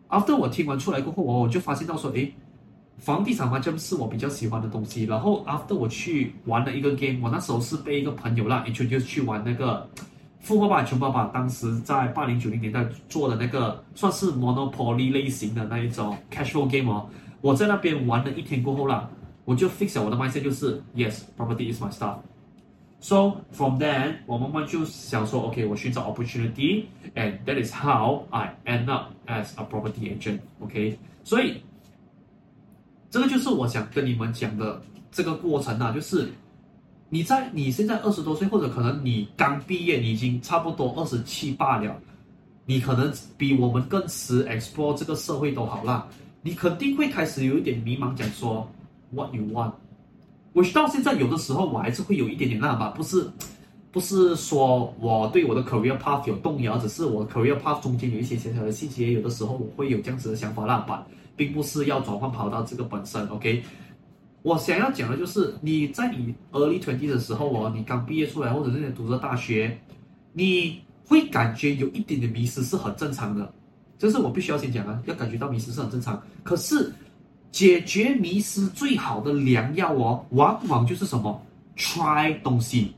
[0.08, 2.32] after 我听完出来过后，我我就发现到说，诶，
[2.96, 5.04] 房地产完全是我比较喜欢的东西。
[5.04, 9.86] 然后 after 我去玩了一个 game，我那时候是被一个朋友啦 introduce 去玩那个。
[10.48, 17.06] 富爸爸穷爸爸当时在八零九零年代做的那个算是 Monopoly 类型的那一种 casual game 哦，
[17.42, 19.10] 我在那边玩了一天过后啦，
[19.44, 22.16] 我就 fix 了我的 mindset 就是 yes property is my stuff。
[22.98, 26.84] So from then 我慢慢就想说 OK 我寻找 opportunity
[27.14, 30.98] and that is how I end up as a property agent OK。
[31.24, 31.62] 所以
[33.10, 34.80] 这个就是我想跟你们讲的
[35.10, 36.32] 这个过程啊，就是。
[37.10, 41.98] 你在你现在二十多岁，或者可能你刚毕业，你已经差不多二十七八了，
[42.66, 46.06] 你可能比我们更迟 explore 这个社会都好啦。
[46.42, 48.70] 你肯定会开始有一点迷茫，讲说
[49.10, 49.72] what you want。
[50.52, 53.26] 我到现在有的时候我还是会有一点点那吧，不是
[53.90, 63.62] 不是说我对我的 career path 有动摇，只是我 career path 中间有一些小小的细节，有的时候我会有这样子的想法那吧，并不是要转换跑道这个本身，OK。
[64.42, 69.76] 我想要讲的就是，你在你 early twenty 的时候哦，你刚毕业出来，或者是你读着大学，
[70.32, 73.52] 你会感觉有一点点迷失是很正常的，
[73.98, 76.22] 这是我必须要先讲的，要感觉到迷失是很正常。
[76.44, 76.92] 可是
[77.50, 81.42] 解决迷失最好的良药哦，往往就是什么
[81.76, 82.94] ？try 东西。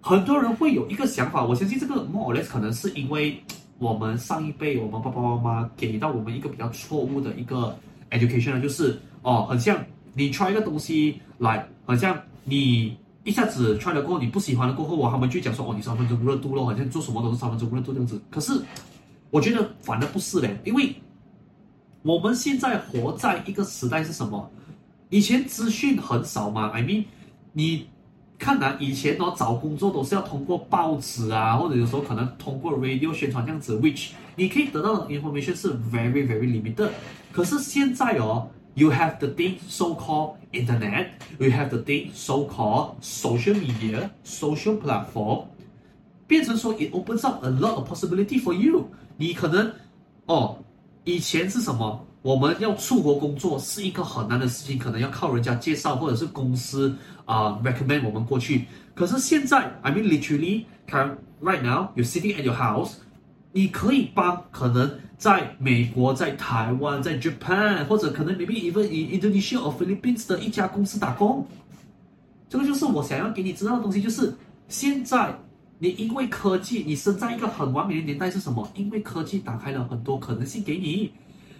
[0.00, 3.40] 很多人会有一个想法，我相信这个 more or less 可能是因为
[3.78, 7.74] 我们上一辈，我们爸爸妈妈给到我们一个比较错误的一个
[8.10, 9.78] education 就是哦，很像。
[10.14, 18.20] 你 try 一个东西来，好像你一下子 try 了过后，你不喜欢了过后，我他们就讲说哦，你三分钟热度咯，好像做什么都是三分钟热度这样子。
[18.30, 18.52] 可是
[19.30, 20.94] 我觉得反而不是嘞，因为
[22.02, 24.50] 我们现在活在一个时代是什么？
[25.08, 27.04] 以前资讯很少嘛，I mean，
[27.52, 27.86] 你
[28.38, 36.90] 看啊，以前哦找工作都是要通过报纸啊，或者有时候可能通过 radio 宣传这样子，which 你可以得到的 information 是 very very limited。
[37.30, 38.48] 可是现在哦。
[38.75, 41.07] You have the thing so-called internet.
[41.39, 45.47] You have the thing so-called social media, social platform.
[46.27, 48.89] 变成说，it opens up a lot of possibility for you。
[49.17, 49.71] 你可能，
[50.27, 50.59] 哦，
[51.05, 52.05] 以前是什么？
[52.21, 56.93] 我们要出国工作是一个很难的事情，可能要靠人家介绍，或者是公司
[57.25, 58.65] 啊、uh, recommend 我们过去。
[58.93, 60.65] 可是现在，I mean literally,
[61.41, 62.95] right now, you're sitting at your house，
[63.52, 71.46] 你可以帮可能在美国、在台湾、在 Japan，或者可能 maybe even in Indonesia or Philippines 的一家公司打工。
[72.48, 74.34] 这个就是我想要给你知道的东西，就是
[74.68, 75.34] 现在。
[75.78, 78.70] 你因为科技，你生在一个很完美的年代是什么？
[78.76, 81.10] 因为科技打开了很多可能性给你。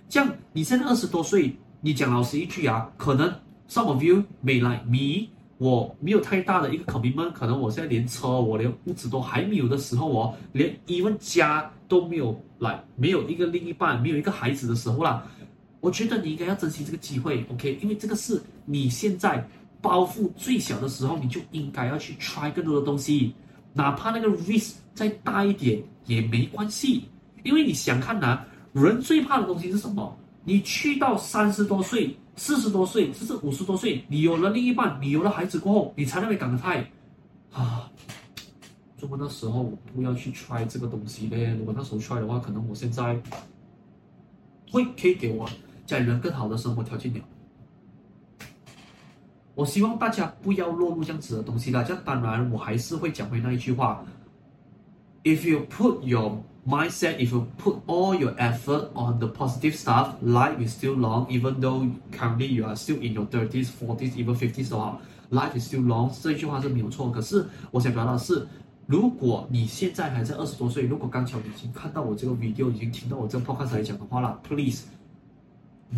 [0.08, 3.34] 这样，你现在二十多岁，你讲老实一句啊，可能
[3.68, 5.26] some of you may like me，
[5.58, 15.22] 我没有太大的一个 commitment，可能我现在连车，我连屋子都还没有的时候，我连 even 家都没有来，没有一个另一半，没有一个孩子的时候啦。
[15.80, 17.78] 我觉得你应该要珍惜这个机会，OK？
[17.82, 19.46] 因为这个是你现在
[19.82, 23.34] 包袱最小的时候，你就应该要去 try 更多的东西。
[23.74, 27.04] 哪怕那个 risk 再大一点也没关系，
[27.42, 28.40] 因为你想看呐，
[28.72, 30.16] 人最怕的东西是什么？
[30.44, 36.82] 你去到三十多岁、四十多岁，甚至五十多岁，你有了另一半，你有了孩子过后，你才那么感慨
[37.52, 37.91] 啊！
[39.02, 43.20] 如果那时候我不要去 try 这个东西嘞，如果那时候 try 的话，可能我现在
[44.70, 45.50] 会可以给我
[45.84, 47.20] 家人更好的生活条件了。
[49.56, 51.82] 我希望大家不要落入这样子的东西啦。
[51.82, 54.04] 这当然，我还是会讲回那一句话
[55.24, 60.64] ：If you put your mindset, if you put all your effort on the positive stuff, life
[60.64, 61.26] is still long.
[61.26, 64.98] Even though currently you are still in your thirties, forties, even fifties 的话
[65.32, 66.10] ，life is still long。
[66.22, 67.10] 这句话是没有错。
[67.10, 68.46] 可是我想表达的是，
[68.86, 74.84] 如果你现在还在二十多岁，如果刚巧你已经看到我这个 video，已经听到我这个 podcast 来讲的话了，Please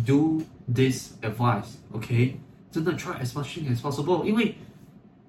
[0.05, 0.41] do
[0.73, 2.39] this advice, OK？
[2.71, 4.55] 真的 try as much as possible，因为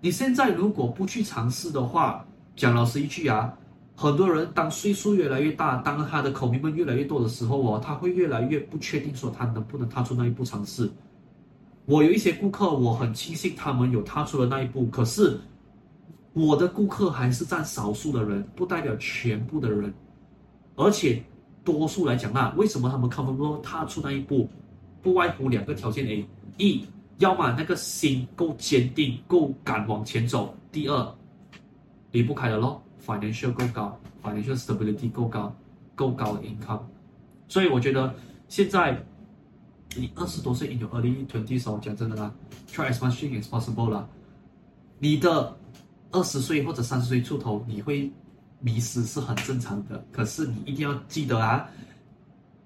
[0.01, 3.57] 你现在如果不去尝试的话，讲老实一句啊，
[3.95, 10.91] 很多人当岁数越来越大，当他的口迷们越来越多的时候哦，他会越来越不确定说他能不能踏出那一步尝试。
[11.87, 15.39] 我有一些顾客，我很庆幸他们有踏出了那一步，可是
[16.37, 19.91] 我的顾客还是占少数的人，不代表全部的人，
[20.75, 21.25] 而且
[21.65, 24.47] 多数来讲那为什么他们靠分波踏出那一步？
[25.01, 26.27] 不外乎两个条件：A
[26.59, 26.85] 一。
[27.19, 30.55] 要么那个心够坚定，够敢往前走。
[30.71, 31.15] 第二，
[32.13, 35.57] 离不开的咯，financial 够高，financial stability 够高，
[35.95, 36.83] 够高的 income。
[37.49, 38.15] 所以我觉得
[38.49, 39.03] 现在
[39.97, 42.31] 你二十多岁，in your early twenties，讲真的啦
[42.71, 44.07] ，try as much thing as possible 啦。
[44.99, 45.57] 你的
[46.17, 48.11] 二十岁或者三十岁出头，你会
[48.61, 50.03] 迷失是很正常的。
[50.11, 51.69] 可是你一定要记得啊，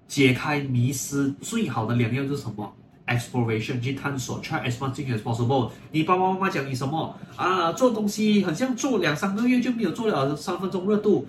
[0.07, 2.73] 解开迷失最好的良药是什么
[3.07, 5.69] ？Exploration 去探索，try as much as possible。
[5.91, 7.73] 你爸爸妈妈讲你什么啊？
[7.73, 11.27] 做东西很像做两三个月就没有做了三分钟热度。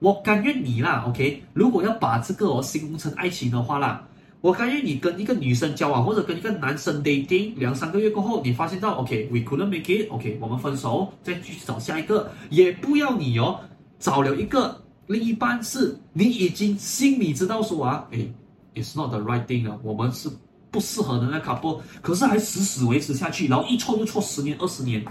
[0.00, 1.44] 我甘愿你啦，OK。
[1.52, 4.02] 如果要把这个哦形容成爱情的话啦，
[4.40, 12.30] 我甘愿你跟一个女生交往，或者跟一个男生 dating 两三个月过后，你发现到 OK，we couldn't make it，OK，我们分手，再继续找下一个。
[12.50, 13.60] 也不要你哦，
[13.98, 18.32] 找了一个另一半是你已经心里知道说啊，诶
[18.74, 20.30] ，it's not the right thing 啊，我们是。
[20.72, 25.04] 不适合的那 couple，可是还死死维持下去，然后一错就错十年二十年。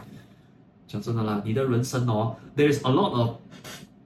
[0.88, 3.32] 讲真的啦，你的人生哦，there's a lot of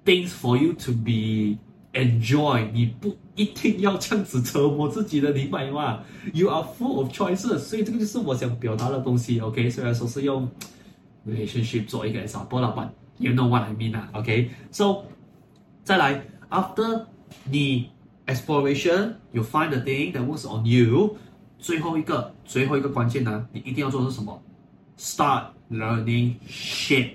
[0.04, 1.60] things for you to be
[1.94, 2.70] enjoy。
[2.72, 9.40] 你不一定要这样子折磨自己的，明白吗？You are full of choices，所以这个就是我想表达的东西。
[9.40, 10.50] OK，虽然说是用
[11.28, 14.10] relationship 做一个 example 啦，but you know what I mean 啊。
[14.14, 15.04] OK，so
[15.84, 17.06] 再来，after
[17.46, 17.90] 你
[18.26, 21.18] exploration，you find the thing that works on you。
[21.60, 24.42] 最后一个，最后一个关键呢，你一定要做的是什么
[24.98, 27.12] ？Start learning shit.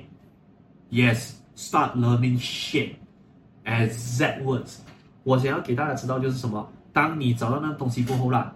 [0.90, 2.92] Yes, start learning shit.
[3.68, 4.78] Exact words.
[5.24, 6.66] 我想要给大家知道就是什么？
[6.90, 8.50] 当你找到那个东西过后啦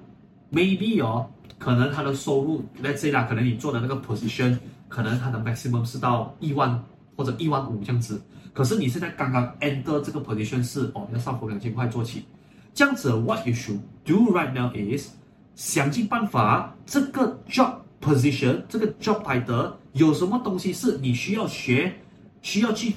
[0.50, 4.58] ，maybe 哦，可能他的收入，let's say 啦，可能你做的那个 position，
[4.88, 6.82] 可能他的 maximum 是到一万
[7.14, 8.20] 或者一万五这样子。
[8.54, 12.24] 可是你现在刚刚 enter 这个 position 是哦，要上浮两千块做起。
[12.72, 15.10] 这样子，what you should do right now is
[15.54, 21.92] 想尽办法，这个 job position，这个 job title 有什么东西是你需要学、
[22.40, 22.94] 需要去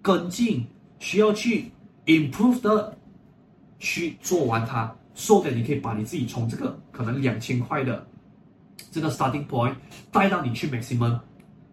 [0.00, 0.64] 跟进、
[0.98, 1.70] 需要去
[2.06, 2.96] improve 的，
[3.78, 8.06] 去做完它，说的你可以把你自己从这个可能两千块的
[8.90, 9.74] 这个 starting point
[10.10, 11.18] 带到你去 maximum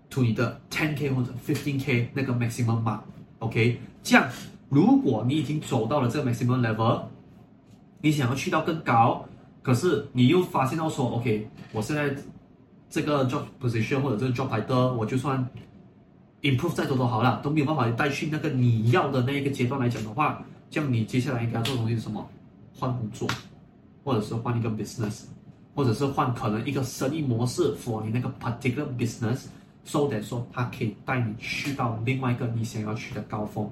[0.09, 3.03] to 你的 ten k 或者 fifteen k 那个 maximum 嘛
[3.39, 3.79] ，OK？
[4.01, 4.29] 这样，
[4.69, 7.03] 如果你已经走到了这个 maximum level，
[8.01, 9.25] 你想要去到更高。
[9.61, 12.13] 可是你又发现到说，OK，我现在
[12.89, 15.47] 这个 job position 或者这个 job title，我就算
[16.43, 22.29] improve 再多都好了，都没有办法带去那个你要的那一个阶段来讲的话，这样你接下来应该要做的东西是什么？
[22.77, 23.27] 换工作，
[24.03, 25.23] 或者是换一个 business，
[25.73, 33.71] 或者是换可能一个生意模式 for 你那个 particular business，so that 说它可以带你去到另外一个你想要去的高峰。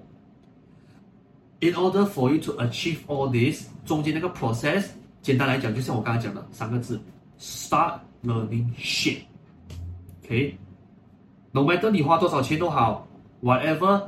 [1.60, 4.86] In order for you to achieve all this，中间那个 process，
[5.22, 7.00] 简单来讲，就像我刚才讲的三个字
[7.40, 9.18] ：start learning shit。
[10.24, 10.58] OK？
[11.52, 13.08] No matter 你花多少钱都好
[13.44, 14.04] ，whatever，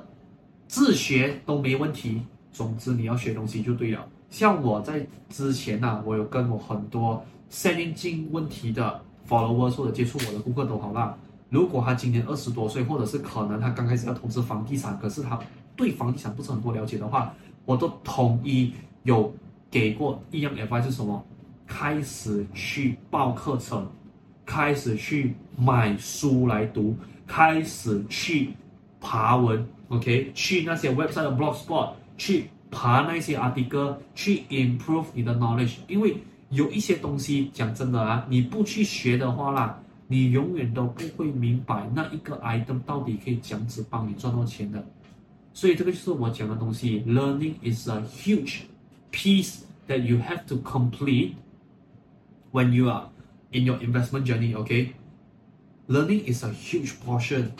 [0.67, 2.21] 自学都没问题。
[2.51, 4.07] 总之你要学东西就对了。
[4.29, 11.17] 像我在之前呢、啊，我有跟我很多 selling 进问题的 followers 或者接触我的顾客都好啦。
[11.49, 15.39] 如果他今年二十多岁，或者是可能他刚开始要投资房地产，可是他
[15.75, 17.33] 对房地产不是很多了解的话，
[17.65, 18.73] 我都统一
[19.03, 19.33] 有
[19.69, 21.23] 给过一样 advice 是什么？
[21.67, 23.87] 开始去报课程，
[24.45, 26.95] 开始去买书来读，
[27.27, 28.53] 开始去
[28.99, 30.31] 爬文，OK？
[30.33, 32.49] 去那些 website blogspot 去。
[32.75, 36.17] 爬那些 article 去 improve 你的 knowledge，因为
[36.49, 44.83] 有一些东西讲真的啊，你不去学的话啦，你永远都不会明白那一个 item 到底可以这样子帮你赚到钱的。
[45.53, 48.61] 所以这个就是我讲的东西，learning is a huge
[49.11, 51.33] piece that you have to complete
[52.51, 53.07] when you are
[53.51, 54.93] in your investment journey，OK
[55.87, 57.51] learning is a huge portion.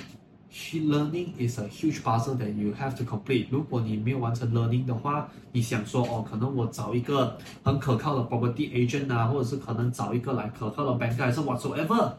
[0.74, 3.48] Learning is a huge puzzle that you have to complete。
[3.50, 12.14] 如果你没有完成 learning 的话，你想说哦，可能我找一个很可靠的 property agent 啊，或者是可能找一个来可靠的 banker，还是 whatsoever，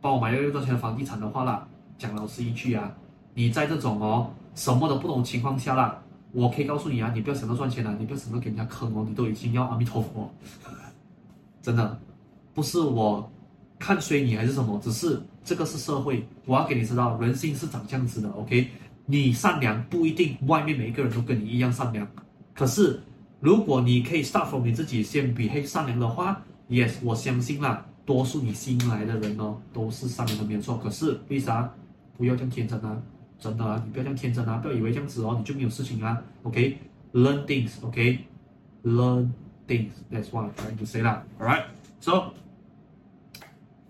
[0.00, 1.66] 帮我买越多钱的房地产的话啦，
[1.98, 2.94] 讲老实一句啊，
[3.34, 6.00] 你在这种哦什么都不懂情况下啦，
[6.30, 10.32] 我可以告诉你啊，你不要想到赚钱了，你不要想到给人家坑哦，你都已经要阿弥陀佛，
[11.60, 11.98] 真的，
[12.54, 13.28] 不是我。
[13.82, 14.80] 看衰你还是什么？
[14.80, 18.30] 只是这个是社会，我要给你知道，人性是长这样子的。
[18.30, 18.68] OK，
[19.06, 22.06] 你善良不一定外面每一个人都跟你一样善良。
[22.54, 23.00] 可是
[23.40, 30.78] 如果你可以 start from 你自己先比黑善良的话，Yes，我相信啦，多数你新来的人哦都是善良的，没有错。
[30.78, 31.68] 可是为啥
[32.16, 33.02] 不要这样天真啊？
[33.40, 34.58] 真的啊，你不要这样天真啊！
[34.58, 36.22] 不要以为这样子哦你就没有事情啊。
[36.44, 37.72] OK，learn things。
[37.82, 39.30] OK，learn
[39.66, 39.90] things。
[40.12, 41.24] That's what I'm trying to say 啦。
[41.40, 42.31] All right，so.。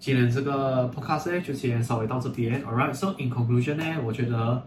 [0.02, 2.60] 今天这个 podcast 呢，就先稍微到这边。
[2.64, 4.60] Alright，so in conclusion 呢，我觉得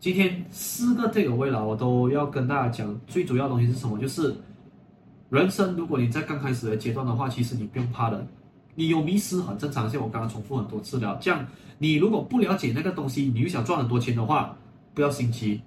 [0.00, 3.96] 今天四个 take 为了，我都要跟大家讲，最主要的东西是什么？
[3.96, 4.34] 就是
[5.30, 8.26] 人生，如果你在刚开始的阶段的话，其实你不用怕的，
[8.74, 9.88] 你有迷失很正常。
[9.88, 11.46] 像我刚刚重复很多次了，这样
[11.78, 14.58] 你如果不了解那个东西，你又想赚很多钱的话，
[14.94, 15.60] 不要心急，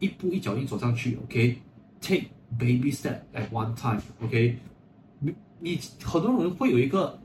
[0.00, 1.16] 一步一脚印走上去。
[1.22, 2.24] OK，take
[2.58, 4.02] baby step at one time。
[4.20, 4.58] OK，
[5.20, 7.16] 你你很多人会有一个。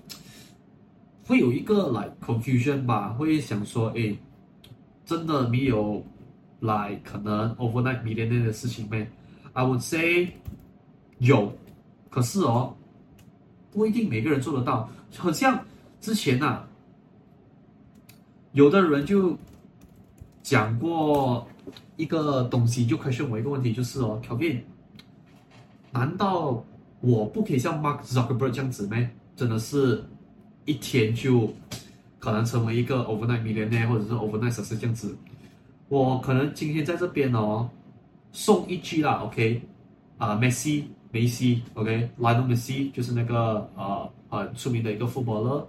[1.28, 4.16] 会有一个、like, confusion 吧，会想说，诶，
[5.06, 6.06] 真的没有、
[6.60, 9.08] like, 可能 overnight millionaire 的事情没
[9.54, 10.30] ？I would say
[11.18, 11.52] 有，
[12.12, 12.76] 可是哦，
[13.72, 14.88] 不一定每个人做得到。
[15.18, 15.60] 好像
[16.00, 16.68] 之前呐、啊，
[18.52, 19.36] 有的人就
[20.44, 21.48] 讲过
[21.98, 24.60] 一个东西，就 question 我一个问题，就是哦，Kevin，
[25.92, 26.64] 难道
[27.02, 29.10] 我不可以像 Mark Zuckerberg 这样子咩？
[29.36, 30.04] 真的是？
[30.66, 31.54] 一天就
[32.20, 35.16] 可能成为一个 overnight millionaire 或者是 overnight success 这样子，
[35.90, 37.70] 我可能今天在这边哦，
[38.32, 39.62] 送一句啦，OK，
[40.18, 45.66] 啊、呃，梅西，梅西，OK，Lionel Messi 就是那个呃很出名的一个 footballer，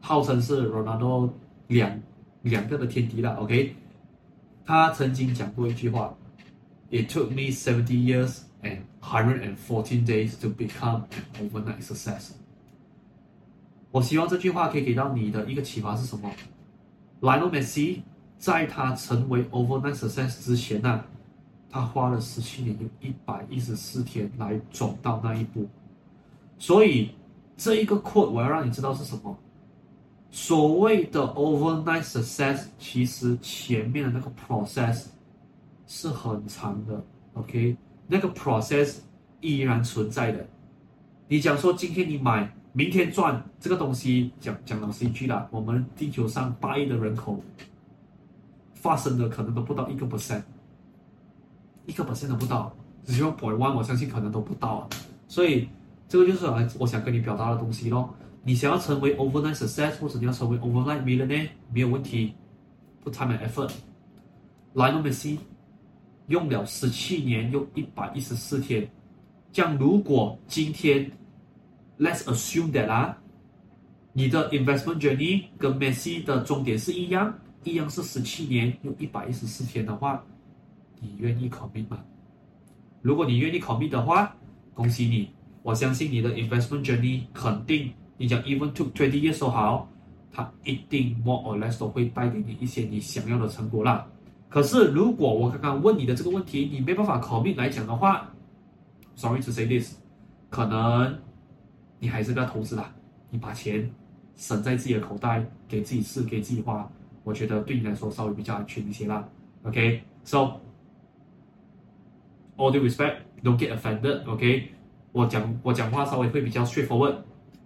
[0.00, 1.30] 号称是 Ronaldo
[1.68, 2.00] 两
[2.42, 3.74] 两个的天敌啦，OK，
[4.64, 6.14] 他曾经讲过一句话
[6.90, 12.32] ，It took me seventy years and hundred and fourteen days to become an overnight success。
[13.98, 16.30] 我希望这句话可以给到你的一个启发是什么
[17.20, 18.00] ？Lionel Messi
[18.38, 21.04] 在他成为 overnight success 之前呢、
[21.68, 25.68] 他花了十七年有一百一十四天来走到那一步。
[26.58, 27.10] 所以
[27.56, 29.36] 这一个 quote 我要让你知道是什么？
[30.30, 35.06] 所谓的 overnight success，其实前面的那个 process
[35.88, 37.04] 是很长的。
[37.34, 37.76] OK，
[38.06, 38.98] 那个 process
[39.40, 40.46] 依然存在的。
[41.26, 42.54] 你讲说今天你买。
[42.78, 47.42] 明天赚这个东西，讲讲老实一句啦，我们地球上八亿的人口，
[48.72, 50.44] 发生的可能都不到一个 percent，
[51.86, 52.72] 一个 percent 都不到，
[53.04, 54.88] 只需要 point one，我相信可能都不到。
[55.26, 55.68] 所以
[56.06, 56.46] 这个就是
[56.78, 58.14] 我想跟你表达的东西咯。
[58.44, 62.32] 你想要成为 overnight success，或者你要成为 overnight millionaire，没有问题
[63.04, 63.72] ，put time and effort。
[64.74, 65.36] Lionel Messi
[66.28, 68.88] 用了十七年，用一百一十四天，
[69.50, 71.10] 这样如果今天。
[71.98, 73.18] Let's assume that 啊，
[74.12, 80.22] 你的 investment journey 跟 Messi 的终点是一样，一样是十七年又一百一十四天的话，
[81.00, 81.98] 你愿意 commit 吗？
[83.02, 84.34] 如果你愿意 commit 的话，
[84.74, 85.30] 恭喜你，
[85.62, 89.88] 我相信你的 investment journey 肯定，你讲 even took twenty years 都好，
[90.32, 94.06] 它一定 more or less 都会带给你一些你想要的成果啦。
[94.48, 98.32] 可是如果我刚刚问你的这个问题，你没办法 commit 来讲的话
[99.14, 99.96] ，sorry to say this，
[100.48, 101.18] 可能
[101.98, 102.92] 你还是不要投资啦，
[103.30, 103.90] 你把钱
[104.34, 106.88] 省在自己的口袋，给自己吃，给自己花，
[107.24, 109.28] 我觉得对你来说稍微比较安全一些啦。
[109.64, 110.52] OK，so。
[112.60, 114.24] All due respect, don't get offended.
[114.28, 114.72] OK，
[115.12, 117.14] 我讲我讲话稍微会比较 straightforward，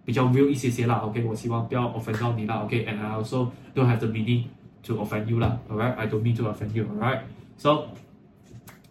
[0.04, 0.96] 比较 real 一些些啦。
[0.96, 2.56] OK，我希望不要 offend 到你啦。
[2.56, 4.48] OK，and、I also don't have the meaning
[4.82, 5.58] to offend you 啦。
[5.70, 6.84] Alright, I don't mean to offend you.
[6.84, 7.20] Alright,
[7.56, 7.86] so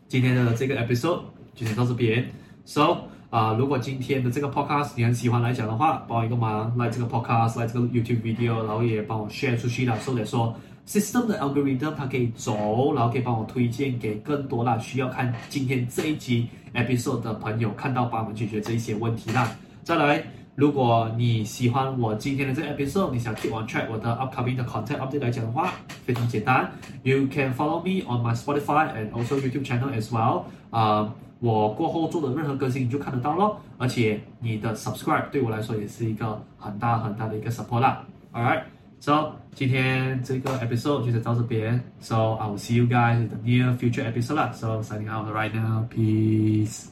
[0.07, 1.21] 今天的这个 episode
[1.53, 2.31] 就先到这边。
[2.65, 9.95] So 啊、如果今天的这个 podcast 你很喜欢来讲的话，帮我一个忙来这个 podcast，来这个 YouTube video，然后也帮我 share 出去啦。
[9.95, 10.55] 所以说。
[10.87, 19.55] System 的 algorithm 它可以走，然后可以帮我推荐给更多啦需要看今天这一集 episode 的朋友看到，帮我们解决这一些问题啦。
[19.83, 20.21] 再来，
[20.55, 25.71] 如果你喜欢我今天的这 episode，你想 keep on track 我的 upcoming 的 content update 来讲的话，
[26.03, 26.69] 非常简单
[27.03, 30.45] ，You can follow me on my Spotify and also YouTube channel as well。
[30.71, 38.05] 啊，我过后做的任何更新你就看得到咯，而且你的 subscribe 对我来说也是一个很大很大的一个 support 啦。
[38.31, 38.61] Alright。
[38.99, 41.83] So 今天这个 episode 就到这边。
[41.99, 44.51] So I will see you guys in the near future episode 啦。
[44.53, 45.87] So signing out right now.
[45.89, 46.91] Peace.